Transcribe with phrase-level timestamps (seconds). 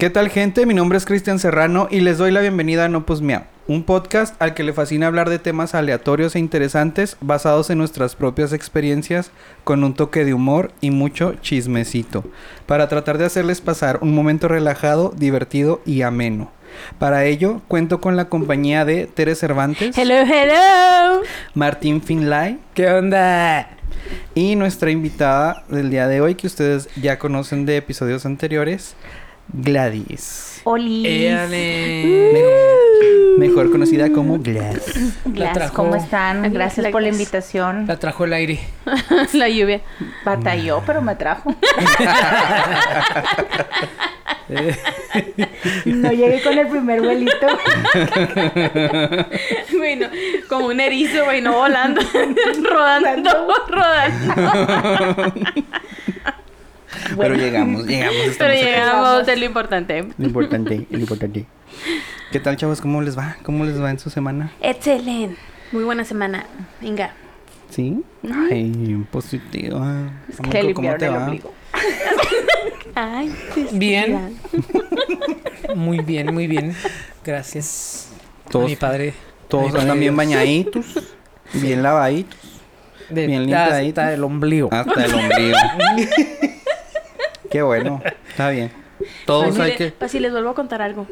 [0.00, 0.64] ¿Qué tal gente?
[0.64, 3.82] Mi nombre es Cristian Serrano y les doy la bienvenida a No Pues Miau, un
[3.82, 8.54] podcast al que le fascina hablar de temas aleatorios e interesantes basados en nuestras propias
[8.54, 9.30] experiencias
[9.62, 12.24] con un toque de humor y mucho chismecito,
[12.64, 16.50] para tratar de hacerles pasar un momento relajado, divertido y ameno.
[16.98, 21.20] Para ello, cuento con la compañía de Tere Cervantes, Hello, hello.
[21.52, 23.68] Martín Finlay ¿Qué onda?
[24.34, 28.94] y nuestra invitada del día de hoy, que ustedes ya conocen de episodios anteriores,
[29.52, 30.60] Gladys.
[30.64, 31.06] Oli.
[31.06, 32.32] Éale.
[33.38, 35.14] Mejor conocida como Gladys.
[35.24, 36.52] Glass, trajo- ¿cómo están?
[36.52, 37.18] Gracias la por la Glass.
[37.20, 37.86] invitación.
[37.86, 38.60] La trajo el aire.
[39.32, 39.80] La lluvia.
[40.24, 41.54] Batalló, pero me trajo.
[45.86, 47.46] no llegué con el primer vuelito.
[49.76, 50.08] Bueno,
[50.48, 52.00] como un erizo, güey, no volando,
[52.62, 53.30] rodando,
[53.68, 55.32] rodando.
[57.18, 58.16] Pero llegamos, llegamos.
[58.38, 58.62] Pero aquí.
[58.62, 60.04] llegamos, es lo importante.
[60.18, 61.46] Lo importante, lo importante.
[62.32, 62.80] ¿Qué tal, chavos?
[62.80, 63.36] ¿Cómo les va?
[63.42, 64.52] ¿Cómo les va en su semana?
[64.60, 65.36] Excelente.
[65.72, 66.46] Muy buena semana.
[66.80, 67.12] Venga.
[67.70, 68.02] ¿Sí?
[68.50, 70.10] Ay, positiva.
[70.28, 71.24] Es Amigo, que ¿Cómo te va?
[71.26, 71.54] ombligo.
[72.94, 73.32] Ay,
[73.72, 74.36] Bien.
[75.76, 76.74] Muy bien, muy bien.
[77.24, 78.08] Gracias.
[78.50, 79.14] Todos- a mi padre.
[79.48, 80.86] Todos mi padre andan bien bañaditos,
[81.54, 82.36] bien lavaditos,
[83.08, 83.98] De- bien limpiaditos.
[84.02, 84.68] Hasta el ombligo.
[84.72, 85.58] hasta el ombligo.
[87.50, 88.70] Qué bueno, está bien.
[89.26, 91.06] Todos hay que, Pues si les vuelvo a contar algo.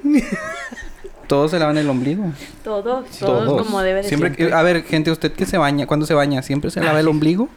[1.27, 2.25] todos se lavan el ombligo.
[2.65, 6.15] Todos, todos, como debe de siempre, A ver, gente, usted que se baña, ¿cuándo se
[6.15, 6.43] baña?
[6.43, 7.49] ¿Siempre se lava el ombligo?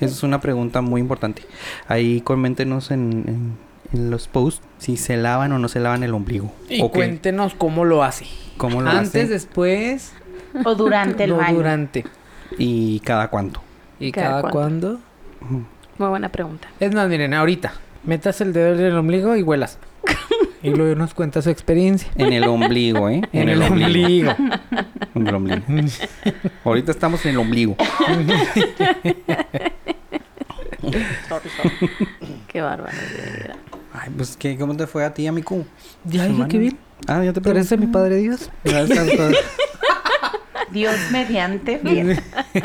[0.00, 1.42] Esa es una pregunta muy importante.
[1.88, 6.12] Ahí coméntenos en, en- en los posts si se lavan o no se lavan el
[6.14, 6.52] ombligo.
[6.68, 8.26] Y cuéntenos cómo lo hace.
[8.56, 9.28] ¿Cómo lo Antes, hace?
[9.28, 10.12] después,
[10.64, 11.54] O durante el no baño.
[11.56, 12.04] durante.
[12.58, 13.60] y cada cuánto.
[14.00, 14.98] ¿Y Cada cada, cuándo.
[15.40, 15.64] cuándo?
[15.98, 16.66] Muy buena pregunta.
[16.80, 17.72] Es más, miren, ahorita.
[18.04, 19.78] Metas el dedo en el ombligo y huelas.
[20.62, 22.08] y luego nos cuenta su experiencia.
[22.16, 23.22] En el ombligo, ¿eh?
[23.32, 24.32] En, el, ombligo.
[25.14, 25.62] En el ombligo.
[26.64, 27.76] Ahorita estamos en el ombligo.
[32.48, 32.96] Qué bárbaro.
[33.92, 35.64] Ay, pues, ¿qué, ¿cómo te fue a ti, amigo?
[36.04, 36.78] ya dije que bien.
[37.06, 38.50] Ah, ya te Pero ese es mi padre Dios.
[38.64, 39.10] Gracias.
[39.16, 39.36] padre.
[40.72, 41.78] Dios mediante.
[41.78, 42.20] Bien.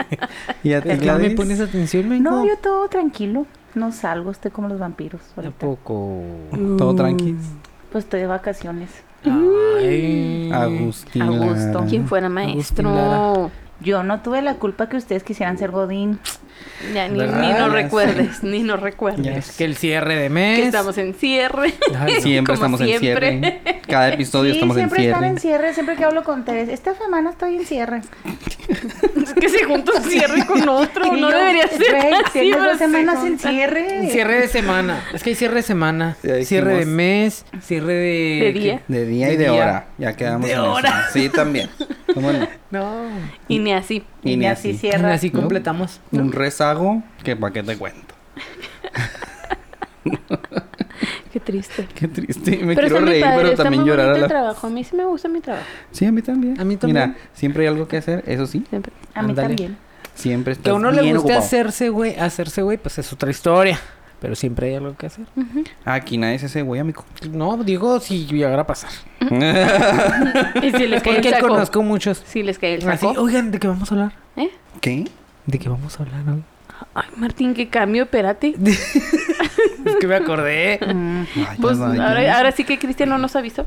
[0.64, 1.34] ¿Y a ti, ¿No me Gladys?
[1.36, 2.24] pones atención, mijo?
[2.24, 3.46] No, yo todo tranquilo.
[3.76, 5.22] No salgo, estoy como los vampiros.
[5.36, 5.58] ahorita.
[5.58, 6.22] Tampoco.
[6.78, 7.36] Todo tranqui.
[7.92, 8.90] Pues estoy de vacaciones.
[9.26, 10.52] Ay.
[10.52, 11.26] Agustina.
[11.26, 11.86] A gusto.
[11.90, 13.52] ¿Quién fuera Agustín maestro?
[13.82, 16.20] Yo no tuve la culpa que ustedes quisieran ser Godín.
[16.94, 17.42] Ya, ni, ¿Verdad?
[17.42, 17.74] ni Ya nos sé.
[17.84, 19.50] recuerdes, ni nos Ya recuerdes.
[19.50, 20.60] Es que el cierre de mes.
[20.60, 21.74] Que estamos en cierre.
[21.98, 23.40] Ay, Siempre Como estamos en siempre.
[23.40, 23.82] cierre.
[23.88, 25.14] Cada episodio sí, estamos en siempre cierre.
[25.16, 25.74] están en cierre.
[25.74, 26.72] Siempre que hablo con Teresa.
[26.72, 28.02] Esta semana estoy en cierre.
[29.22, 31.06] Es que se junta un cierre con otro.
[31.16, 34.08] Y no yo, debería ser güey, así, dos semanas en cierre.
[34.10, 35.04] Cierre de semana.
[35.14, 36.16] Es que hay cierre de semana.
[36.44, 37.46] Cierre de mes.
[37.62, 38.40] Cierre de.
[38.42, 38.82] ¿De día?
[38.88, 39.54] De día y De de día.
[39.64, 39.88] hora.
[39.98, 40.72] Ya quedamos De en eso.
[40.72, 41.08] hora.
[41.12, 41.70] Sí, también.
[42.14, 42.32] ¿Cómo
[42.72, 43.10] no?
[43.10, 43.10] No.
[43.48, 44.04] Y ni así.
[44.24, 44.74] Y ni así.
[44.74, 45.14] cierra.
[45.14, 45.40] Así ¿no?
[45.40, 46.02] completamos.
[46.12, 48.16] Un rezago que para qué te cuento.
[51.32, 51.88] Qué triste.
[51.94, 52.58] Qué triste.
[52.64, 54.28] Me pero quiero está reír, padre, pero está también muy llorar a la...
[54.28, 54.68] trabajo.
[54.68, 55.66] A mí sí me gusta mi trabajo.
[55.92, 56.60] Sí, a mí también.
[56.60, 57.10] A mí también.
[57.10, 58.64] Mira, siempre hay algo que hacer, eso sí.
[58.70, 58.92] Siempre.
[59.14, 59.48] A mí Ándale.
[59.50, 59.78] también.
[60.16, 61.40] Siempre estás Que a uno le guste ocupado.
[61.40, 62.16] hacerse, güey.
[62.18, 63.80] Hacerse, güey, pues es otra historia.
[64.22, 65.26] Pero siempre hay algo que hacer.
[65.86, 67.06] Aquí nadie es ese güey, amigo.
[67.32, 68.90] No, digo si llegara a pasar.
[70.62, 71.48] Y si les cae el Porque saco.
[71.48, 72.22] conozco muchos.
[72.26, 73.22] Si les cae el Así, saco.
[73.22, 74.12] oigan, ¿de qué vamos a hablar?
[74.36, 74.50] ¿Eh?
[74.82, 75.06] ¿Qué?
[75.46, 76.44] ¿De qué vamos a hablar hoy?
[76.94, 78.56] Ay, Martín, qué cambio, espérate.
[78.64, 80.80] es que me acordé.
[80.94, 81.22] Mm.
[81.48, 82.08] Ay, Pues vaya.
[82.10, 83.66] ahora, ahora sí que Cristian no nos avisó.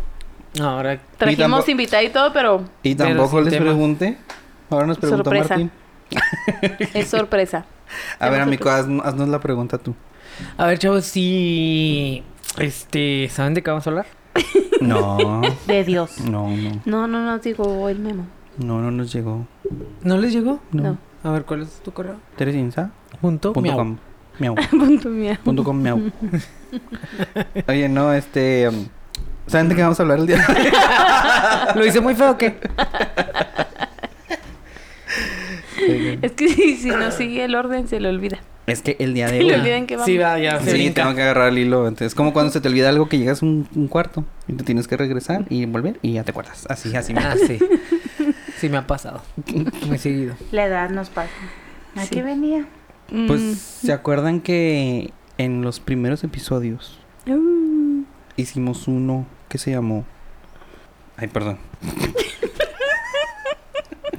[0.60, 0.98] Ahora.
[1.16, 3.64] Trajimos invitado y todo, pero Y tampoco les tema.
[3.66, 4.18] pregunté.
[4.70, 5.56] Ahora nos preguntó Sorpresa.
[5.56, 5.70] Martín.
[6.94, 7.64] es sorpresa.
[8.18, 9.94] A ver, amigo, haz- haznos la pregunta tú.
[10.56, 12.22] A ver, chavos, si.
[12.58, 13.28] Este.
[13.30, 14.06] ¿Saben de qué vamos a hablar?
[14.80, 16.18] No, De Dios.
[16.22, 16.80] no, no.
[16.84, 18.26] No, no, no, digo el memo.
[18.58, 19.46] No, no nos llegó.
[20.02, 20.58] ¿No les llegó?
[20.72, 20.82] No.
[20.82, 20.98] No.
[21.22, 22.16] A ver, ¿cuál es tu correo?
[22.36, 22.90] Teresinsa.
[23.20, 23.52] Punto.
[23.52, 23.76] Punto miau.
[23.76, 23.96] com.
[24.40, 24.54] Miau.
[24.70, 25.38] Punto mía.
[25.44, 26.00] Punto com miau.
[27.68, 28.68] Oye, no, este.
[28.68, 28.86] um,
[29.46, 30.44] ¿Saben de qué vamos a hablar el día?
[31.76, 32.58] ¿Lo hice muy feo o qué?
[36.22, 38.38] Es que si, si no sigue el orden, se le olvida.
[38.66, 39.86] Es que el día de hoy.
[39.86, 40.06] que vamos.
[40.06, 40.60] Sí, va, ya.
[40.60, 41.02] Sí, brinca.
[41.02, 41.82] tengo que agarrar el hilo.
[41.88, 44.52] Entonces, es como cuando se te olvida algo que llegas a un, un cuarto y
[44.52, 46.66] te tienes que regresar y volver y ya te acuerdas.
[46.68, 47.12] Así, así.
[47.16, 47.58] Ah, sí.
[48.58, 49.22] Sí, me ha pasado.
[49.86, 50.34] Muy seguido.
[50.52, 51.30] La edad nos pasa.
[51.96, 52.10] ¿A Sí.
[52.10, 52.66] qué venía?
[53.10, 56.98] Mm, Pues, ¿se acuerdan que en los primeros episodios
[58.36, 60.04] hicimos uno que se llamó...
[61.16, 61.58] Ay, perdón.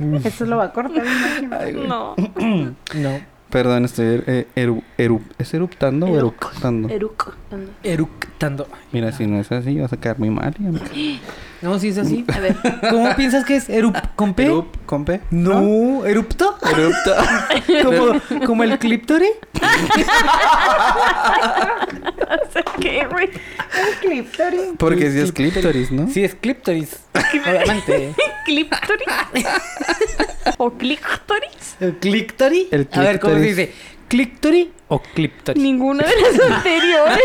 [0.23, 1.55] Eso lo va a cortar, me.
[1.55, 1.73] Ay.
[1.87, 2.15] No.
[2.95, 3.33] No.
[3.49, 6.43] Perdón, estoy er- eru- eru- ¿Es eruptando o Eruc.
[6.43, 6.89] eructando?
[6.89, 7.35] Eruc.
[7.83, 8.67] Eructando.
[8.91, 10.55] Mira, si no es así, vas a quedar muy mal.
[11.63, 12.25] No, si es así.
[12.27, 12.57] A ver.
[12.89, 13.69] ¿Cómo piensas que es?
[13.69, 14.43] ¿Erup con P?
[14.43, 15.21] Erup, con P.
[15.31, 16.57] No, ¿erupto?
[16.69, 17.47] Erupta.
[17.83, 19.29] ¿Como, como el cliptori?
[22.81, 23.29] ¿Qué, güey?
[23.29, 24.61] El clítoris.
[24.77, 26.09] Porque si es clítoris, ¿no?
[26.09, 26.97] Sí, es cliptoris.
[27.15, 28.13] Obviamente.
[28.45, 29.07] ¿Cliptoris?
[30.57, 31.77] ¿O clictoris?
[31.79, 32.67] ¿El clictori?
[32.71, 33.57] El A ver, ¿cómo se clítoris.
[33.69, 33.73] dice?
[34.09, 35.61] ¿Clictori o cliptori?
[35.61, 37.23] Ninguna de las anteriores.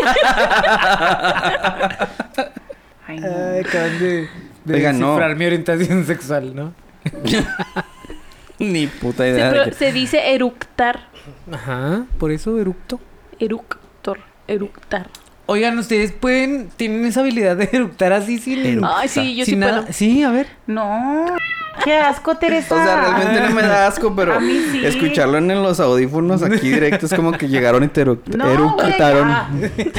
[3.09, 3.27] Ay, no.
[3.27, 4.29] Ay, acaban de,
[4.65, 5.07] de Oigan, no.
[5.07, 6.73] descifrar mi orientación sexual, ¿no?
[8.59, 11.07] Ni puta idea de se dice eructar.
[11.51, 12.99] Ajá, por eso eructo.
[13.39, 14.19] Eructor.
[14.47, 15.09] Eructar.
[15.47, 18.59] Oigan, ustedes pueden, tienen esa habilidad de eructar así sin...
[18.65, 18.99] Eructa.
[18.99, 19.81] Ay, sí, yo sí sin nada.
[19.81, 19.93] puedo.
[19.93, 20.47] Sí, a ver.
[20.67, 21.25] No.
[21.83, 22.75] Qué asco, Teresa.
[22.75, 24.85] O sea, realmente no me da asco, pero A mí sí.
[24.85, 29.35] escucharlo en los audífonos aquí directo es como que llegaron y te No, eructaron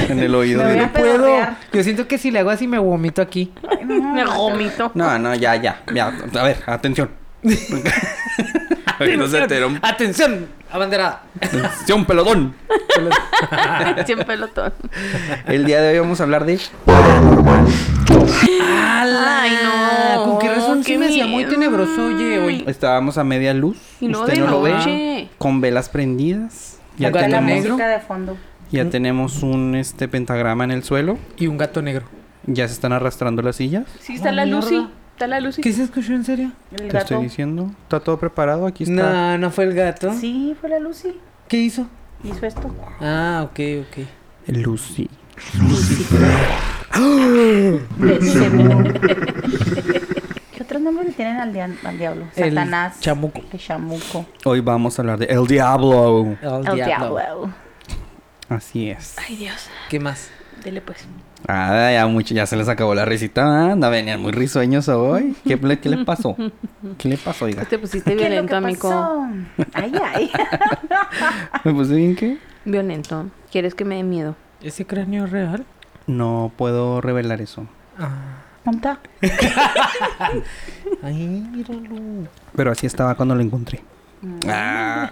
[0.09, 0.67] en el oído.
[0.67, 0.99] Directo.
[0.99, 1.47] Puedo.
[1.73, 3.51] Yo siento que si le hago así me vomito aquí.
[3.85, 4.13] No.
[4.13, 4.91] Me vomito.
[4.93, 6.13] No, no, ya, ya, ya.
[6.39, 7.09] A ver, atención.
[9.17, 9.79] no se te un...
[9.81, 11.23] Atención, abanderada.
[11.41, 12.55] Atención, pelotón.
[14.05, 14.73] Siempre pelotón.
[15.47, 16.59] El día de hoy vamos a hablar de...
[18.09, 20.23] Ay, no.
[20.25, 22.63] ¿Con qué razón Qué se me hacía muy tenebroso, oye, hoy?
[22.67, 23.77] Estábamos a media luz.
[23.99, 25.29] Y luego Usted de no lo ve.
[25.37, 26.79] Con velas prendidas.
[26.97, 27.73] Ya la tenemos, negro.
[27.73, 28.37] música de fondo.
[28.71, 31.17] ya tenemos un este pentagrama en el suelo.
[31.37, 32.05] Y un gato negro.
[32.45, 33.85] Ya se están arrastrando las sillas.
[33.99, 34.71] Sí, está Oh, la Lucy.
[34.75, 34.89] mierda.
[35.13, 35.61] Está la Lucy.
[35.61, 36.51] ¿Qué se escuchó en serio?
[36.71, 36.97] El Te gato.
[36.99, 37.71] estoy diciendo.
[37.83, 38.65] Está todo preparado.
[38.67, 38.93] Aquí está.
[38.93, 40.13] No, no fue el gato.
[40.13, 41.13] Sí, fue la Lucy.
[41.47, 41.87] ¿Qué hizo?
[42.23, 42.73] Hizo esto.
[42.99, 44.05] Ah, ok, ok.
[44.47, 45.09] Lucy.
[50.53, 52.25] ¿Qué otros nombres le tienen al, dia- al diablo?
[52.35, 52.99] El Satanás.
[52.99, 53.41] chamuco.
[53.51, 54.25] El chamuco.
[54.45, 56.35] Hoy vamos a hablar de El Diablo.
[56.41, 57.17] El, El diablo.
[57.17, 57.53] diablo.
[58.49, 59.15] Así es.
[59.27, 59.67] Ay, Dios.
[59.89, 60.29] ¿Qué más?
[60.63, 61.05] Dele pues.
[61.47, 63.71] Ah, ya mucho, ya se les acabó la risita.
[63.71, 65.35] Anda, venían muy risueños hoy.
[65.45, 66.35] ¿Qué, le- qué le pasó?
[66.97, 67.63] ¿Qué le pasó, oiga?
[67.65, 69.27] Te pusiste ¿Qué es lo violento, amigo.
[69.73, 70.31] Ay, ay.
[71.63, 72.37] ¿Me puse bien qué?
[72.65, 73.27] Violento.
[73.51, 74.35] ¿Quieres que me dé miedo?
[74.61, 75.65] ¿Ese cráneo real?
[76.11, 77.65] No puedo revelar eso.
[77.97, 78.43] Ah.
[81.03, 81.15] Ay,
[81.51, 82.27] míralo.
[82.55, 83.81] Pero así estaba cuando lo encontré.
[84.47, 85.11] Ah.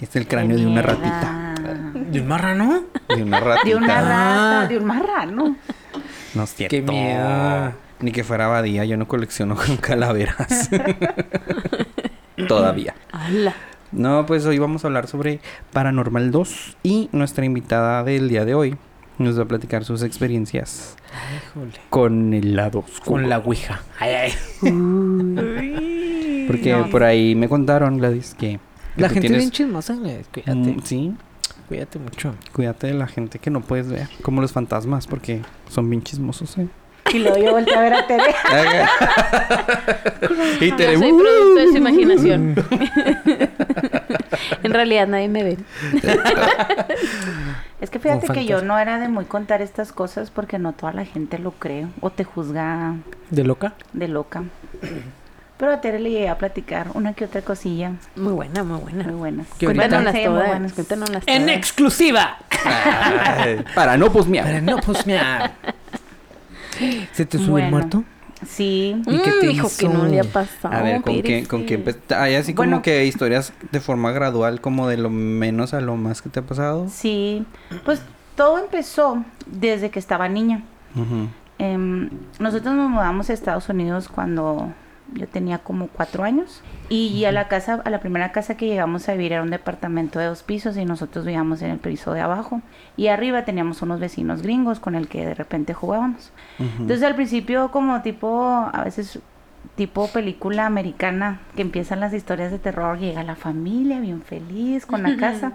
[0.00, 1.54] Es el cráneo de una ratita.
[1.94, 2.84] ¿De un marrano?
[3.08, 3.64] De una ratita.
[3.68, 4.02] De una Ah.
[4.60, 5.56] rata, de un marrano.
[6.34, 6.76] No es cierto.
[6.76, 7.72] Qué miedo.
[8.00, 10.68] Ni que fuera abadía, yo no colecciono con calaveras.
[12.46, 12.94] Todavía.
[13.10, 13.54] ¡Hala!
[13.90, 15.40] No, pues hoy vamos a hablar sobre
[15.72, 18.76] Paranormal 2 y nuestra invitada del día de hoy
[19.18, 20.96] nos va a platicar sus experiencias
[21.50, 21.72] Híjole.
[21.90, 23.22] con el lado oscuro.
[23.22, 23.80] Con la ouija.
[23.98, 24.32] Ay, ay.
[26.46, 26.88] Porque No.
[26.90, 28.60] por ahí me contaron, Gladys, que,
[28.94, 29.96] que La gente tienes- bien chismosa.
[29.96, 30.54] Cuídate.
[30.54, 31.14] Mm, sí,
[31.68, 32.34] Cuídate mucho.
[32.52, 36.56] cuídate de la gente que no puedes ver, como los fantasmas, porque son bien chismosos,
[36.58, 36.68] ¿eh?
[37.12, 38.24] Y luego yo volteé a ver a Tere.
[40.60, 42.54] y Yo soy producto de su imaginación.
[44.64, 45.56] en realidad nadie me ve.
[48.14, 51.38] Fíjate que yo no era de muy contar estas cosas porque no toda la gente
[51.38, 52.94] lo cree o te juzga
[53.30, 53.74] ¿De loca?
[53.92, 54.44] de loca.
[55.58, 59.04] Pero a Tere le llegué a platicar una que otra cosilla Muy buena, muy buena.
[59.04, 59.46] muy buenas.
[59.58, 60.48] Cuéntanoslas todas.
[60.48, 60.72] buenas.
[60.74, 61.56] Cuéntanoslas ¡En todas.
[61.56, 62.36] exclusiva!
[62.64, 65.52] Ay, Para no pues Para no posmear.
[67.12, 68.04] ¿Se te sube el muerto?
[68.44, 69.00] Sí.
[69.06, 70.06] ¿Y qué Mm, te dijo que no hizo?
[70.08, 70.74] le ha pasado.
[70.74, 71.48] A ver, ¿con qué, espérese.
[71.48, 72.72] con qué empe- Hay así Bueno.
[72.72, 76.40] como que historias de forma gradual, como de lo menos a lo más que te
[76.40, 76.86] ha pasado.
[76.90, 77.44] Sí,
[77.84, 78.02] pues
[78.36, 80.62] todo empezó desde que estaba niña.
[81.58, 84.72] Em, nosotros nos mudamos a Estados Unidos cuando
[85.14, 89.08] yo tenía como cuatro años y a la casa, a la primera casa que llegamos
[89.08, 92.20] a vivir era un departamento de dos pisos y nosotros vivíamos en el piso de
[92.20, 92.60] abajo
[92.96, 96.32] y arriba teníamos unos vecinos gringos con el que de repente jugábamos.
[96.58, 96.82] Ujú.
[96.82, 99.20] Entonces al principio como tipo, a veces
[99.74, 105.02] tipo película americana que empiezan las historias de terror, llega la familia bien feliz con
[105.02, 105.52] la casa.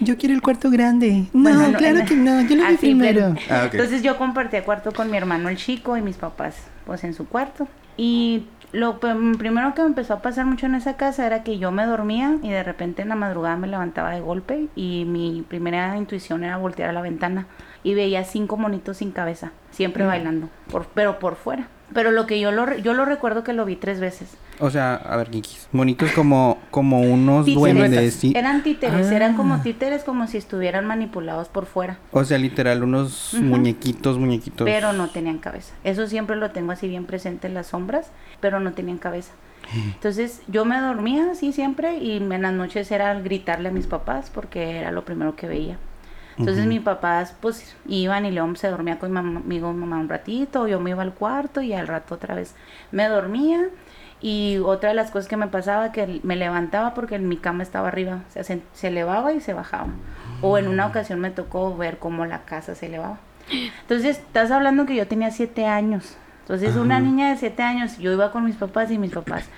[0.00, 1.26] Yo quiero el cuarto grande.
[1.32, 2.40] No, Bueno, no, claro que no.
[2.42, 3.34] Yo lo vi así, primero.
[3.50, 3.74] Ah, ok.
[3.74, 7.26] Entonces yo compartía cuarto con mi hermano el chico y mis papás pues en su
[7.26, 7.68] cuarto.
[7.96, 11.58] Y lo pr- primero que me empezó a pasar mucho en esa casa era que
[11.58, 15.42] yo me dormía y de repente en la madrugada me levantaba de golpe y mi
[15.48, 17.46] primera intuición era voltear a la ventana
[17.82, 21.68] y veía cinco monitos sin cabeza, siempre bailando, por, pero por fuera.
[21.92, 24.30] Pero lo que yo lo, yo lo recuerdo que lo vi tres veces.
[24.58, 25.68] O sea, a ver, Kikis.
[25.72, 27.74] Monitos como, como unos Títeres.
[27.78, 28.32] duendes, ¿sí?
[28.34, 29.36] Eran títeres, eran Ah.
[29.36, 31.98] como títeres como si estuvieran manipulados por fuera.
[32.10, 34.64] O sea, literal, unos muñequitos, muñequitos.
[34.64, 35.74] Pero no tenían cabeza.
[35.84, 38.10] Eso siempre lo tengo así bien presente en las sombras,
[38.40, 39.32] pero no tenían cabeza.
[39.74, 44.30] Entonces yo me dormía así siempre y en las noches era gritarle a mis papás
[44.32, 45.78] porque era lo primero que veía.
[46.38, 50.08] Entonces mis papás pues iban y León se dormía con mi mamá, mi mamá un
[50.08, 52.54] ratito, yo me iba al cuarto y al rato otra vez
[52.90, 53.68] me dormía.
[54.20, 57.88] Y otra de las cosas que me pasaba que me levantaba porque mi cama estaba
[57.88, 59.88] arriba, o sea, se, se elevaba y se bajaba.
[60.40, 63.18] O en una ocasión me tocó ver cómo la casa se elevaba.
[63.82, 66.16] Entonces, estás hablando que yo tenía siete años.
[66.40, 69.48] Entonces, una niña de siete años, yo iba con mis papás y mis papás,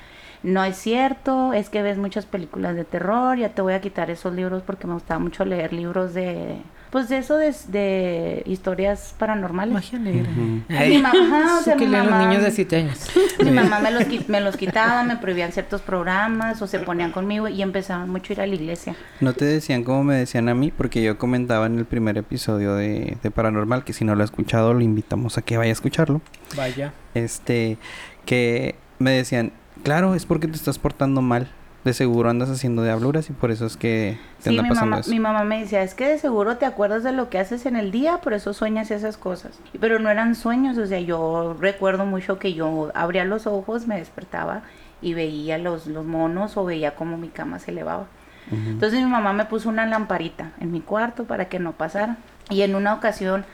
[0.42, 4.10] no es cierto, es que ves muchas películas de terror, ya te voy a quitar
[4.10, 6.56] esos libros porque me gustaba mucho leer libros de,
[6.90, 9.74] pues de eso de, de historias paranormales.
[9.74, 10.30] Magia negra.
[10.30, 10.62] Ujú.
[10.68, 11.12] Mi mamá,
[11.42, 13.10] ajá, o sea, Eso que mi leen los mamá- niños de 7 años.
[13.44, 17.48] Mi mamá me los, me los quitaba, me prohibían ciertos programas o se ponían conmigo
[17.48, 18.96] y empezaban mucho a ir a la iglesia.
[19.20, 22.74] No te decían como me decían a mí, porque yo comentaba en el primer episodio
[22.74, 25.72] de, de Paranormal, que si no lo ha escuchado, lo invitamos a que vaya a
[25.72, 26.22] escucharlo.
[26.56, 26.92] Vaya.
[27.14, 27.76] Este,
[28.24, 29.52] que me decían,
[29.86, 31.48] claro, es porque te estás portando mal.
[31.84, 34.90] De seguro andas haciendo diabluras y por eso es que te Sí, anda mi pasando
[34.90, 35.10] mamá, eso.
[35.10, 37.76] mi mamá me decía, es que de seguro te acuerdas de lo que haces en
[37.76, 39.60] el día, por eso sueñas esas cosas.
[39.80, 43.98] Pero no eran sueños, o sea, yo recuerdo mucho que yo abría los ojos, me
[43.98, 44.62] despertaba
[45.00, 48.06] y veía los, los monos o veía cómo mi cama se elevaba.
[48.50, 52.16] Entonces mi mamá me puso una lamparita en mi cuarto para que no pasara.
[52.50, 53.44] Y en una ocasión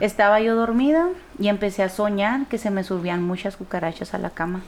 [0.00, 1.08] estaba yo dormida
[1.38, 4.62] y empecé a soñar que se me subían muchas cucarachas a la cama.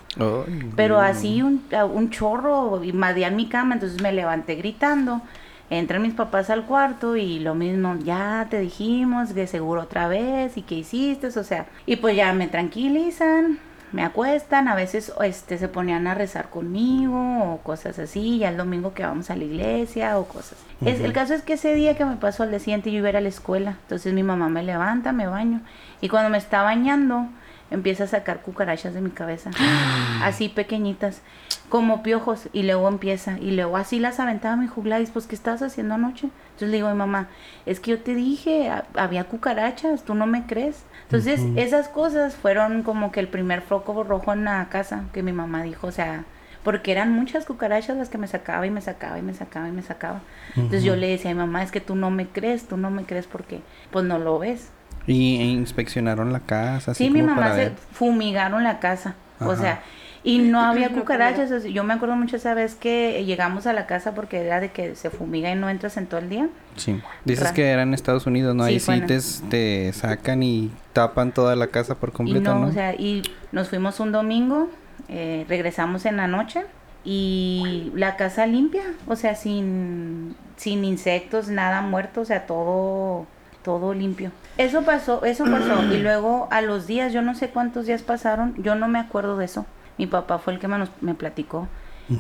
[0.77, 1.01] Pero no.
[1.01, 5.23] así un, un chorro invadían mi cama, entonces me levanté gritando.
[5.71, 10.59] Entran mis papás al cuarto y lo mismo, ya te dijimos, de seguro otra vez,
[10.59, 13.59] y qué hiciste, o sea, y pues ya me tranquilizan,
[13.93, 18.57] me acuestan, a veces este se ponían a rezar conmigo o cosas así, ya el
[18.57, 20.59] domingo que vamos a la iglesia o cosas.
[20.85, 23.09] Es, el caso es que ese día que me pasó al día siguiente yo iba
[23.09, 25.61] a ir a la escuela, entonces mi mamá me levanta, me baño,
[26.01, 27.27] y cuando me está bañando,
[27.71, 29.51] empieza a sacar cucarachas de mi cabeza,
[30.23, 31.21] así pequeñitas,
[31.69, 35.63] como piojos, y luego empieza, y luego así las aventaba mi Gladys, pues ¿qué estás
[35.63, 36.29] haciendo anoche?
[36.47, 37.29] Entonces le digo a mi mamá,
[37.67, 40.83] es que yo te dije, ha- había cucarachas, tú no me crees.
[41.17, 45.33] Entonces esas cosas fueron como que el primer foco rojo en la casa, que mi
[45.33, 46.25] mamá dijo, o sea,
[46.63, 49.73] porque eran muchas cucarachas las que me sacaba y me sacaba y me sacaba y
[49.73, 50.21] me sacaba.
[50.57, 52.91] Entonces yo le decía a mi mamá, es que tú no me crees, tú no
[52.91, 54.71] me crees porque pues no lo ves.
[55.07, 56.93] Y inspeccionaron la casa.
[56.93, 57.73] así Sí, mi mamá se ver.
[57.93, 59.15] fumigaron la casa.
[59.41, 59.83] O sea,
[60.25, 61.65] y no había cucarachas.
[61.65, 64.95] Yo me acuerdo mucho esa vez que llegamos a la casa porque era de que
[64.95, 66.49] se fumiga y no entras en todo el día.
[66.77, 67.01] Sí.
[67.25, 68.65] Dices Ra- que era en Estados Unidos, ¿no?
[68.67, 72.55] Sí, Ahí sí en- te, te sacan y tapan toda la casa por Y completo,
[72.55, 72.67] no, ¿no?
[72.69, 74.69] o sea, y nos fuimos un domingo,
[75.09, 76.63] eh, regresamos en la noche
[77.05, 83.27] y la casa limpia, o sea, sin, sin insectos, nada muerto, o sea, todo,
[83.65, 84.31] todo limpio.
[84.57, 85.83] Eso pasó, eso pasó.
[85.93, 89.37] y luego a los días, yo no sé cuántos días pasaron, yo no me acuerdo
[89.37, 89.67] de eso.
[89.99, 91.69] Mi papá fue el que me, nos- me platicó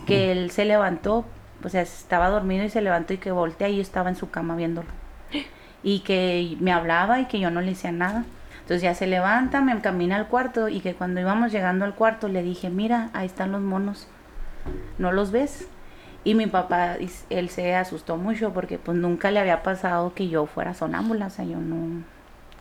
[0.07, 1.25] que él se levantó,
[1.64, 4.31] o sea, estaba dormido y se levantó y que voltea y yo estaba en su
[4.31, 4.88] cama viéndolo.
[5.85, 8.25] Y que me hablaba y que yo no le decía nada.
[8.61, 12.29] Entonces ya se levanta, me encamina al cuarto y que cuando íbamos llegando al cuarto
[12.29, 14.07] le dije, mira, ahí están los monos,
[14.99, 15.67] ¿no los ves?
[16.25, 16.97] Y mi papá,
[17.31, 21.31] él se asustó mucho porque pues nunca le había pasado que yo fuera sonámbula, o
[21.31, 22.05] sea, yo no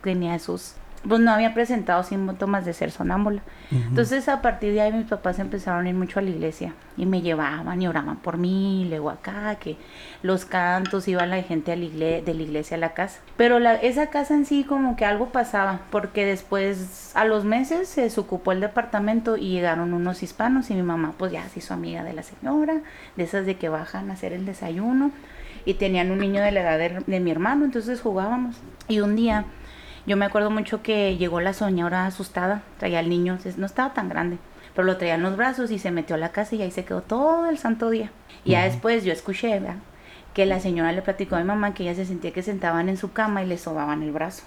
[0.02, 0.76] tenía esos,
[1.08, 3.42] pues no había presentado síntomas de ser sonámbula.
[3.72, 7.06] Entonces a partir de ahí mis papás empezaron a ir mucho a la iglesia y
[7.06, 9.78] me llevaban y oraban por mí, y luego acá, que
[10.22, 13.20] los cantos, iba la gente a la igle- de la iglesia a la casa.
[13.38, 17.88] Pero la, esa casa en sí como que algo pasaba, porque después a los meses
[17.88, 21.74] se desocupó el departamento y llegaron unos hispanos y mi mamá pues ya se hizo
[21.74, 22.82] amiga de la señora,
[23.16, 25.12] de esas de que bajan a hacer el desayuno
[25.66, 28.58] y tenían un niño de la edad de, de mi hermano, entonces jugábamos.
[28.88, 29.46] Y un día
[30.06, 34.10] yo me acuerdo mucho que llegó la señora asustada, traía al niño, no estaba tan
[34.10, 34.38] grande,
[34.76, 36.86] pero lo traía en los brazos y se metió a la casa y ahí se
[36.86, 38.12] quedó todo el santo día.
[38.44, 39.76] Y ya después yo escuché, ¿verdad?
[40.34, 42.98] que la señora le platicó a mi mamá que ella se sentía que sentaban en
[42.98, 44.44] su cama y le sobaban el brazo.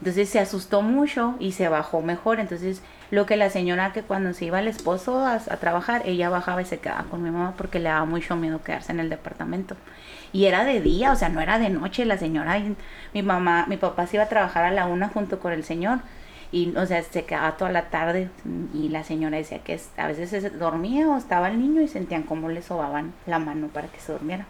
[0.00, 2.40] Entonces se asustó mucho y se bajó mejor.
[2.40, 6.28] Entonces lo que la señora que cuando se iba el esposo a, a trabajar, ella
[6.28, 9.08] bajaba y se quedaba con mi mamá porque le daba mucho miedo quedarse en el
[9.08, 9.74] departamento.
[10.36, 12.04] Y era de día, o sea, no era de noche.
[12.04, 12.76] La señora, y
[13.14, 15.98] mi mamá, mi papá se iba a trabajar a la una junto con el señor.
[16.52, 18.28] Y, o sea, se quedaba toda la tarde
[18.72, 22.22] y la señora decía que a veces se dormía o estaba el niño y sentían
[22.22, 24.46] cómo le sobaban la mano para que se durmiera.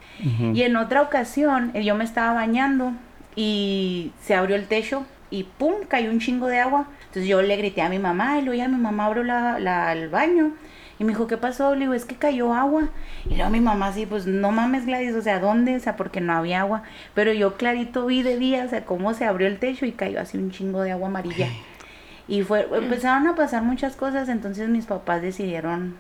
[0.55, 2.93] Y en otra ocasión, eh, yo me estaba bañando
[3.35, 6.87] y se abrió el techo y pum, cayó un chingo de agua.
[7.07, 9.93] Entonces yo le grité a mi mamá y luego ya mi mamá abrió la, la-
[9.93, 10.53] el baño.
[10.99, 11.75] Y me dijo, ¿qué pasó?
[11.75, 12.89] Le digo, es que cayó agua.
[13.27, 15.77] Y luego mi mamá así, pues no mames Gladys, o sea, ¿dónde?
[15.77, 16.83] O sea, porque no había agua.
[17.15, 20.21] Pero yo clarito vi de día, o sea, cómo se abrió el techo y cayó
[20.21, 21.49] así un chingo de agua amarilla.
[22.29, 25.97] Y fue, empezaron a pasar muchas cosas, entonces mis papás decidieron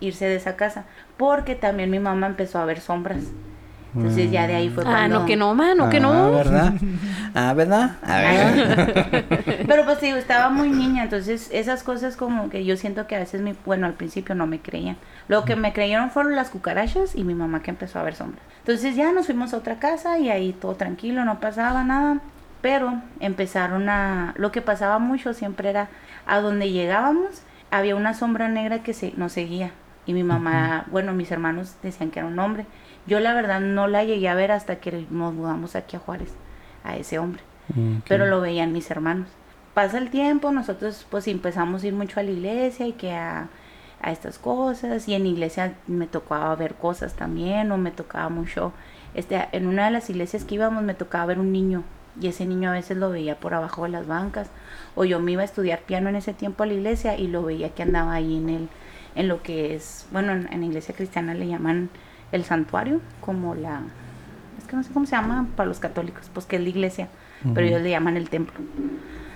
[0.00, 0.84] irse de esa casa.
[1.16, 3.22] Porque también mi mamá empezó a ver sombras.
[3.94, 5.20] Entonces ya de ahí fue Ah, cuando...
[5.20, 6.32] no, que no, mano, que Ah, no.
[6.32, 6.74] ¿verdad?
[7.34, 7.96] Ah, ¿verdad?
[8.02, 9.64] A ver.
[9.66, 13.18] Pero pues digo, estaba muy niña, entonces esas cosas como que yo siento que a
[13.18, 14.96] veces, mi, bueno, al principio no me creían.
[15.28, 18.42] Lo que me creyeron fueron las cucarachas y mi mamá que empezó a ver sombras.
[18.60, 22.18] Entonces ya nos fuimos a otra casa y ahí todo tranquilo, no pasaba nada.
[22.62, 24.34] Pero empezaron a...
[24.36, 25.88] Lo que pasaba mucho siempre era
[26.26, 29.70] a donde llegábamos, había una sombra negra que se, nos seguía.
[30.06, 32.66] Y mi mamá, bueno, mis hermanos decían que era un hombre.
[33.06, 36.32] Yo la verdad no la llegué a ver hasta que nos mudamos aquí a Juárez,
[36.84, 37.42] a ese hombre
[38.08, 39.28] pero lo veían mis hermanos.
[39.74, 43.48] Pasa el tiempo, nosotros pues empezamos a ir mucho a la iglesia y que a,
[44.02, 48.72] a estas cosas y en iglesia me tocaba ver cosas también o me tocaba mucho,
[49.14, 51.84] este, en una de las iglesias que íbamos me tocaba ver un niño
[52.20, 54.48] y ese niño a veces lo veía por abajo de las bancas
[54.96, 57.42] o yo me iba a estudiar piano en ese tiempo a la iglesia y lo
[57.42, 58.68] veía que andaba ahí en el
[59.16, 61.90] en lo que es, bueno, en, en iglesia cristiana le llaman
[62.32, 63.80] el santuario, como la
[64.58, 67.08] es que no sé cómo se llama para los católicos, pues que es la iglesia,
[67.54, 68.54] pero ellos le llaman el templo.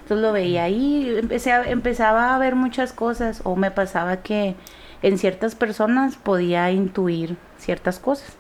[0.03, 4.55] Entonces lo veía ahí, empecé a- empezaba a ver muchas cosas, o me pasaba que
[5.03, 8.37] en ciertas personas podía intuir ciertas cosas.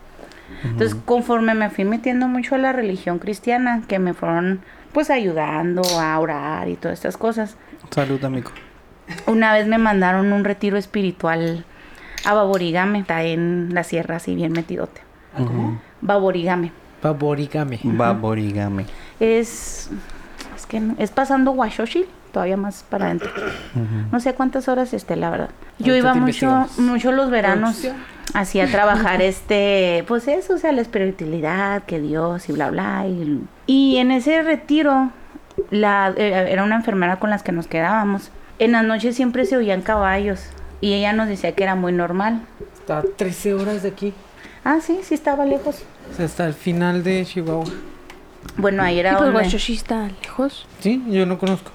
[0.62, 4.60] Entonces, conforme me fui metiendo mucho a la religión cristiana, que me fueron
[4.92, 7.56] pues ayudando a orar y todas estas cosas,
[7.90, 8.50] Salud, amigo.
[9.26, 11.64] una vez me mandaron un retiro espiritual
[12.24, 15.00] a Baborigame, está en la sierra así bien metidote.
[15.38, 15.78] Ujú.
[16.00, 16.72] Baborigame.
[17.02, 17.78] Favorigame.
[17.84, 18.86] Baborigame.
[19.20, 19.90] Es
[20.56, 23.30] es que no- es pasando Washoshi, todavía más para adentro.
[24.10, 25.50] No sé cuántas horas esté, la verdad.
[25.78, 27.96] Yo iba mucho mucho los veranos Producción.
[28.32, 33.04] así a trabajar este, pues eso, o sea, la espiritualidad, que Dios y bla bla
[33.06, 35.10] y, y en ese retiro
[35.70, 38.30] la eh, era una enfermera con las que nos quedábamos.
[38.58, 40.46] En las noches siempre se oían caballos
[40.84, 42.42] y ella nos decía que era muy normal.
[42.80, 44.12] Está a 13 horas de aquí.
[44.64, 45.82] Ah, sí, sí estaba lejos.
[46.12, 47.64] O sea, hasta el final de Chihuahua.
[48.56, 50.66] Bueno, ahí era pues donde- Huachochi está lejos.
[50.80, 51.70] Sí, yo no conozco.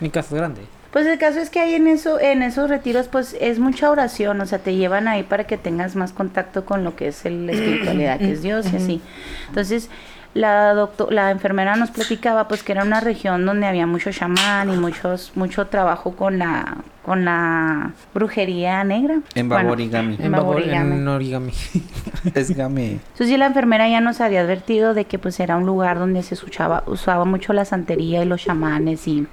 [0.00, 0.62] Mi casa es grande.
[0.90, 4.40] Pues el caso es que ahí en eso, en esos retiros, pues es mucha oración,
[4.40, 7.44] o sea, te llevan ahí para que tengas más contacto con lo que es el-
[7.46, 9.00] la espiritualidad, que es Dios y así.
[9.48, 9.90] Entonces,
[10.36, 14.72] la doctor, la enfermera nos platicaba pues que era una región donde había mucho chamán
[14.72, 19.20] y muchos, mucho trabajo con la, con la brujería negra.
[19.34, 20.16] En Bueno, Baborigami.
[20.20, 20.96] En babor- Baborigame.
[20.96, 21.52] En origami.
[22.34, 22.92] Es game.
[22.92, 26.22] Entonces sí, la enfermera ya nos había advertido de que pues era un lugar donde
[26.24, 29.26] se escuchaba, usaba mucho la santería y los chamanes y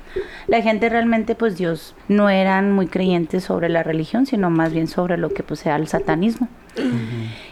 [0.48, 4.88] la gente realmente pues Dios no eran muy creyentes sobre la religión, sino más bien
[4.88, 6.48] sobre lo que pues era el satanismo.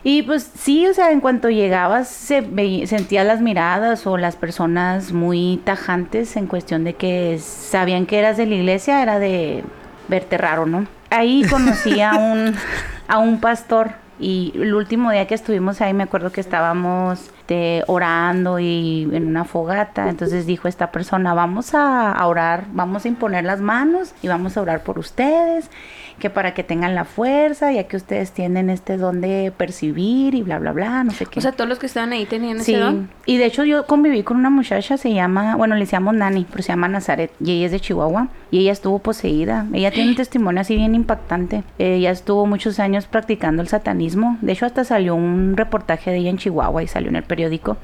[0.03, 4.35] Y pues sí, o sea, en cuanto llegabas se veía- sentías las miradas o las
[4.35, 9.63] personas muy tajantes en cuestión de que sabían que eras de la iglesia, era de
[10.07, 10.87] verte raro, ¿no?
[11.11, 12.55] Ahí conocí a un,
[13.07, 17.83] a un pastor y el último día que estuvimos ahí me acuerdo que estábamos este,
[17.87, 23.07] orando y en una fogata, entonces dijo esta persona, vamos a, a orar, vamos a
[23.07, 25.69] imponer las manos y vamos a orar por ustedes,
[26.21, 30.41] que para que tengan la fuerza, ya que ustedes tienen este don de percibir y
[30.43, 31.39] bla, bla, bla, no sé qué.
[31.39, 33.09] O sea, todos los que estaban ahí tenían Sí, ese don.
[33.25, 36.63] y de hecho yo conviví con una muchacha, se llama, bueno, le decíamos Nani, pero
[36.63, 39.65] se llama Nazaret, y ella es de Chihuahua, y ella estuvo poseída.
[39.73, 41.63] Ella tiene un testimonio así bien impactante.
[41.77, 44.37] Ella estuvo muchos años practicando el satanismo.
[44.41, 47.77] De hecho, hasta salió un reportaje de ella en Chihuahua y salió en el periódico.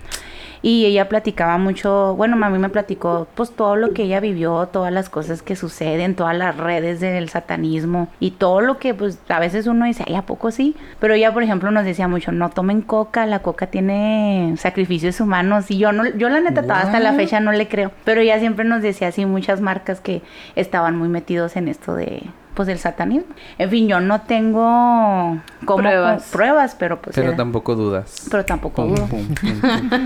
[0.68, 4.92] Y ella platicaba mucho, bueno, mami me platicó pues todo lo que ella vivió, todas
[4.92, 9.40] las cosas que suceden, todas las redes del satanismo y todo lo que pues a
[9.40, 10.76] veces uno dice, ay, ¿a poco sí?
[11.00, 15.72] Pero ella, por ejemplo, nos decía mucho, no tomen coca, la coca tiene sacrificios humanos
[15.72, 18.38] y yo no, yo la neta todavía hasta la fecha no le creo, pero ella
[18.40, 20.22] siempre nos decía así muchas marcas que
[20.58, 22.24] estaban muy metidos en esto de
[22.58, 23.34] pues del satanismo.
[23.60, 26.24] En fin, yo no tengo como Pruebas.
[26.32, 28.26] pruebas pero pues Pero era- tampoco dudas.
[28.32, 29.06] pero tampoco Pum, dudo.
[29.08, 30.00] pum, pum, pum.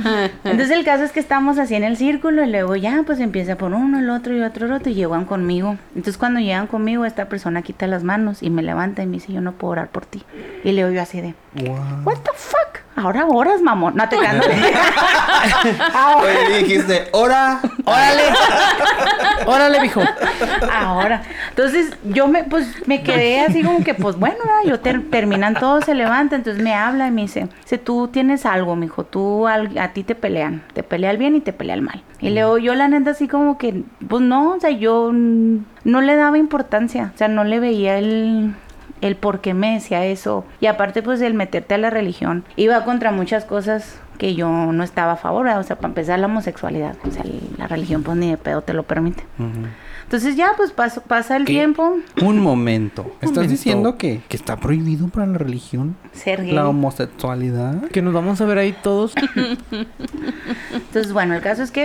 [0.43, 3.55] Entonces el caso es que estamos así en el círculo y luego ya pues empieza
[3.55, 5.77] por uno, el otro y otro, el otro y llegan conmigo.
[5.95, 9.31] Entonces cuando llegan conmigo esta persona quita las manos y me levanta y me dice
[9.31, 10.23] yo no puedo orar por ti.
[10.65, 11.77] Y le digo yo así de, Wow.
[12.03, 12.81] what the fuck?
[12.97, 13.95] Ahora oras, mamón.
[13.95, 14.15] No te
[15.93, 16.17] Ahora-
[16.49, 17.59] Oye, dijiste, ¡hora!
[17.85, 18.23] Órale.
[19.45, 20.01] Órale, mijo.
[20.73, 21.23] Ahora.
[21.49, 25.85] Entonces, yo me, pues, me quedé así como que, pues, bueno, yo ter- terminan todos,
[25.85, 29.87] se levanta, entonces me habla y me dice, si tú tienes algo, mijo, tú, a
[29.93, 32.01] ti te pelean, te pelea el bien y te pelea el mal.
[32.19, 36.15] Y luego yo la neta así como que, pues no, o sea, yo no le
[36.15, 38.53] daba importancia, o sea, no le veía el
[39.01, 40.45] el por qué me decía eso.
[40.59, 44.83] Y aparte, pues, el meterte a la religión iba contra muchas cosas que yo no
[44.83, 45.47] estaba a favor.
[45.47, 46.95] O sea, para empezar, la homosexualidad.
[47.07, 47.23] O sea,
[47.57, 49.23] la religión, pues, ni de pedo te lo permite.
[50.11, 51.53] Entonces, ya, pues, paso- pasa el ¿Qué?
[51.53, 51.95] tiempo.
[52.21, 53.03] Un momento.
[53.21, 53.49] ¿Estás momento.
[53.51, 56.51] diciendo que, que está prohibido para la religión Ser gay.
[56.51, 57.81] la homosexualidad?
[57.91, 59.13] Que nos vamos a ver ahí todos.
[60.73, 61.83] Entonces, bueno, el caso es que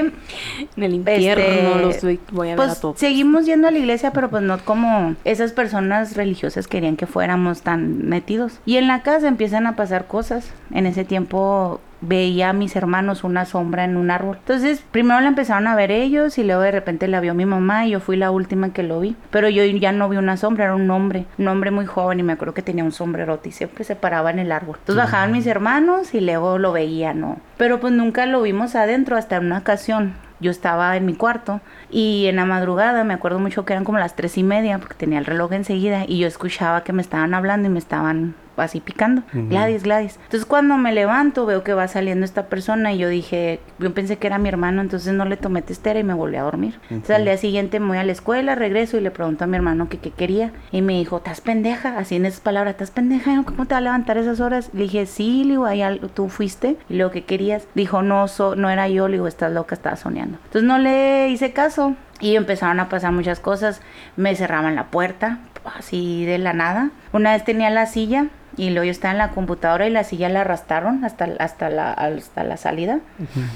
[0.77, 2.99] En el infierno Este, los voy- voy a ver a pues todos.
[2.99, 7.63] seguimos yendo a la iglesia, pero pues no como esas personas religiosas querían que fuéramos
[7.63, 8.59] tan metidos.
[8.67, 10.51] Y en la casa empiezan a pasar cosas.
[10.73, 14.37] En ese tiempo veía a mis hermanos una sombra en un árbol.
[14.39, 17.87] Entonces, primero la empezaron a ver ellos y luego de repente la vio mi mamá
[17.87, 19.17] y yo fui la última que lo vi.
[19.31, 22.23] Pero yo ya no vi una sombra, era un hombre, un hombre muy joven y
[22.23, 24.77] me acuerdo que tenía un sombrerote y siempre se paraba en el árbol.
[24.79, 27.39] Entonces bajaban mis hermanos y luego lo veía, ¿no?
[27.57, 30.15] Pero pues nunca lo vimos adentro hasta una ocasión.
[30.39, 31.61] Yo estaba en mi cuarto
[31.97, 34.95] y en la madrugada me acuerdo mucho que eran como las tres y media porque
[34.97, 38.81] tenía el reloj enseguida y yo escuchaba que me estaban hablando y me estaban así
[38.81, 39.23] picando.
[39.35, 40.19] Gladys, Gladys.
[40.25, 44.17] Entonces cuando me levanto veo que va saliendo esta persona y yo dije, yo pensé
[44.17, 46.79] que era mi hermano, entonces no le tomé testera y me volví a dormir.
[46.89, 49.57] Entonces al día siguiente me voy a la escuela, regreso y le pregunto a mi
[49.57, 51.99] hermano que qué quería y me dijo, ¿estás pendeja?
[51.99, 53.43] Así en esas palabras, ¿estás pendeja?
[53.45, 54.71] ¿Cómo te va a levantar esas horas?
[54.73, 57.69] Le dije, sí, le digo, "Hay algo- tú fuiste y lo que querías.
[57.75, 60.39] Dijo, no, so- no era yo, le digo, estás loca, estaba soñando.
[60.47, 61.86] Entonces no le hice caso.
[62.21, 63.81] Y empezaron a pasar muchas cosas.
[64.17, 66.91] Me cerraban la puerta, así de la nada.
[67.13, 70.29] Una vez tenía la silla y luego yo estaba en la computadora y la silla
[70.29, 73.01] la arrastraron hasta, hasta, la, hasta la salida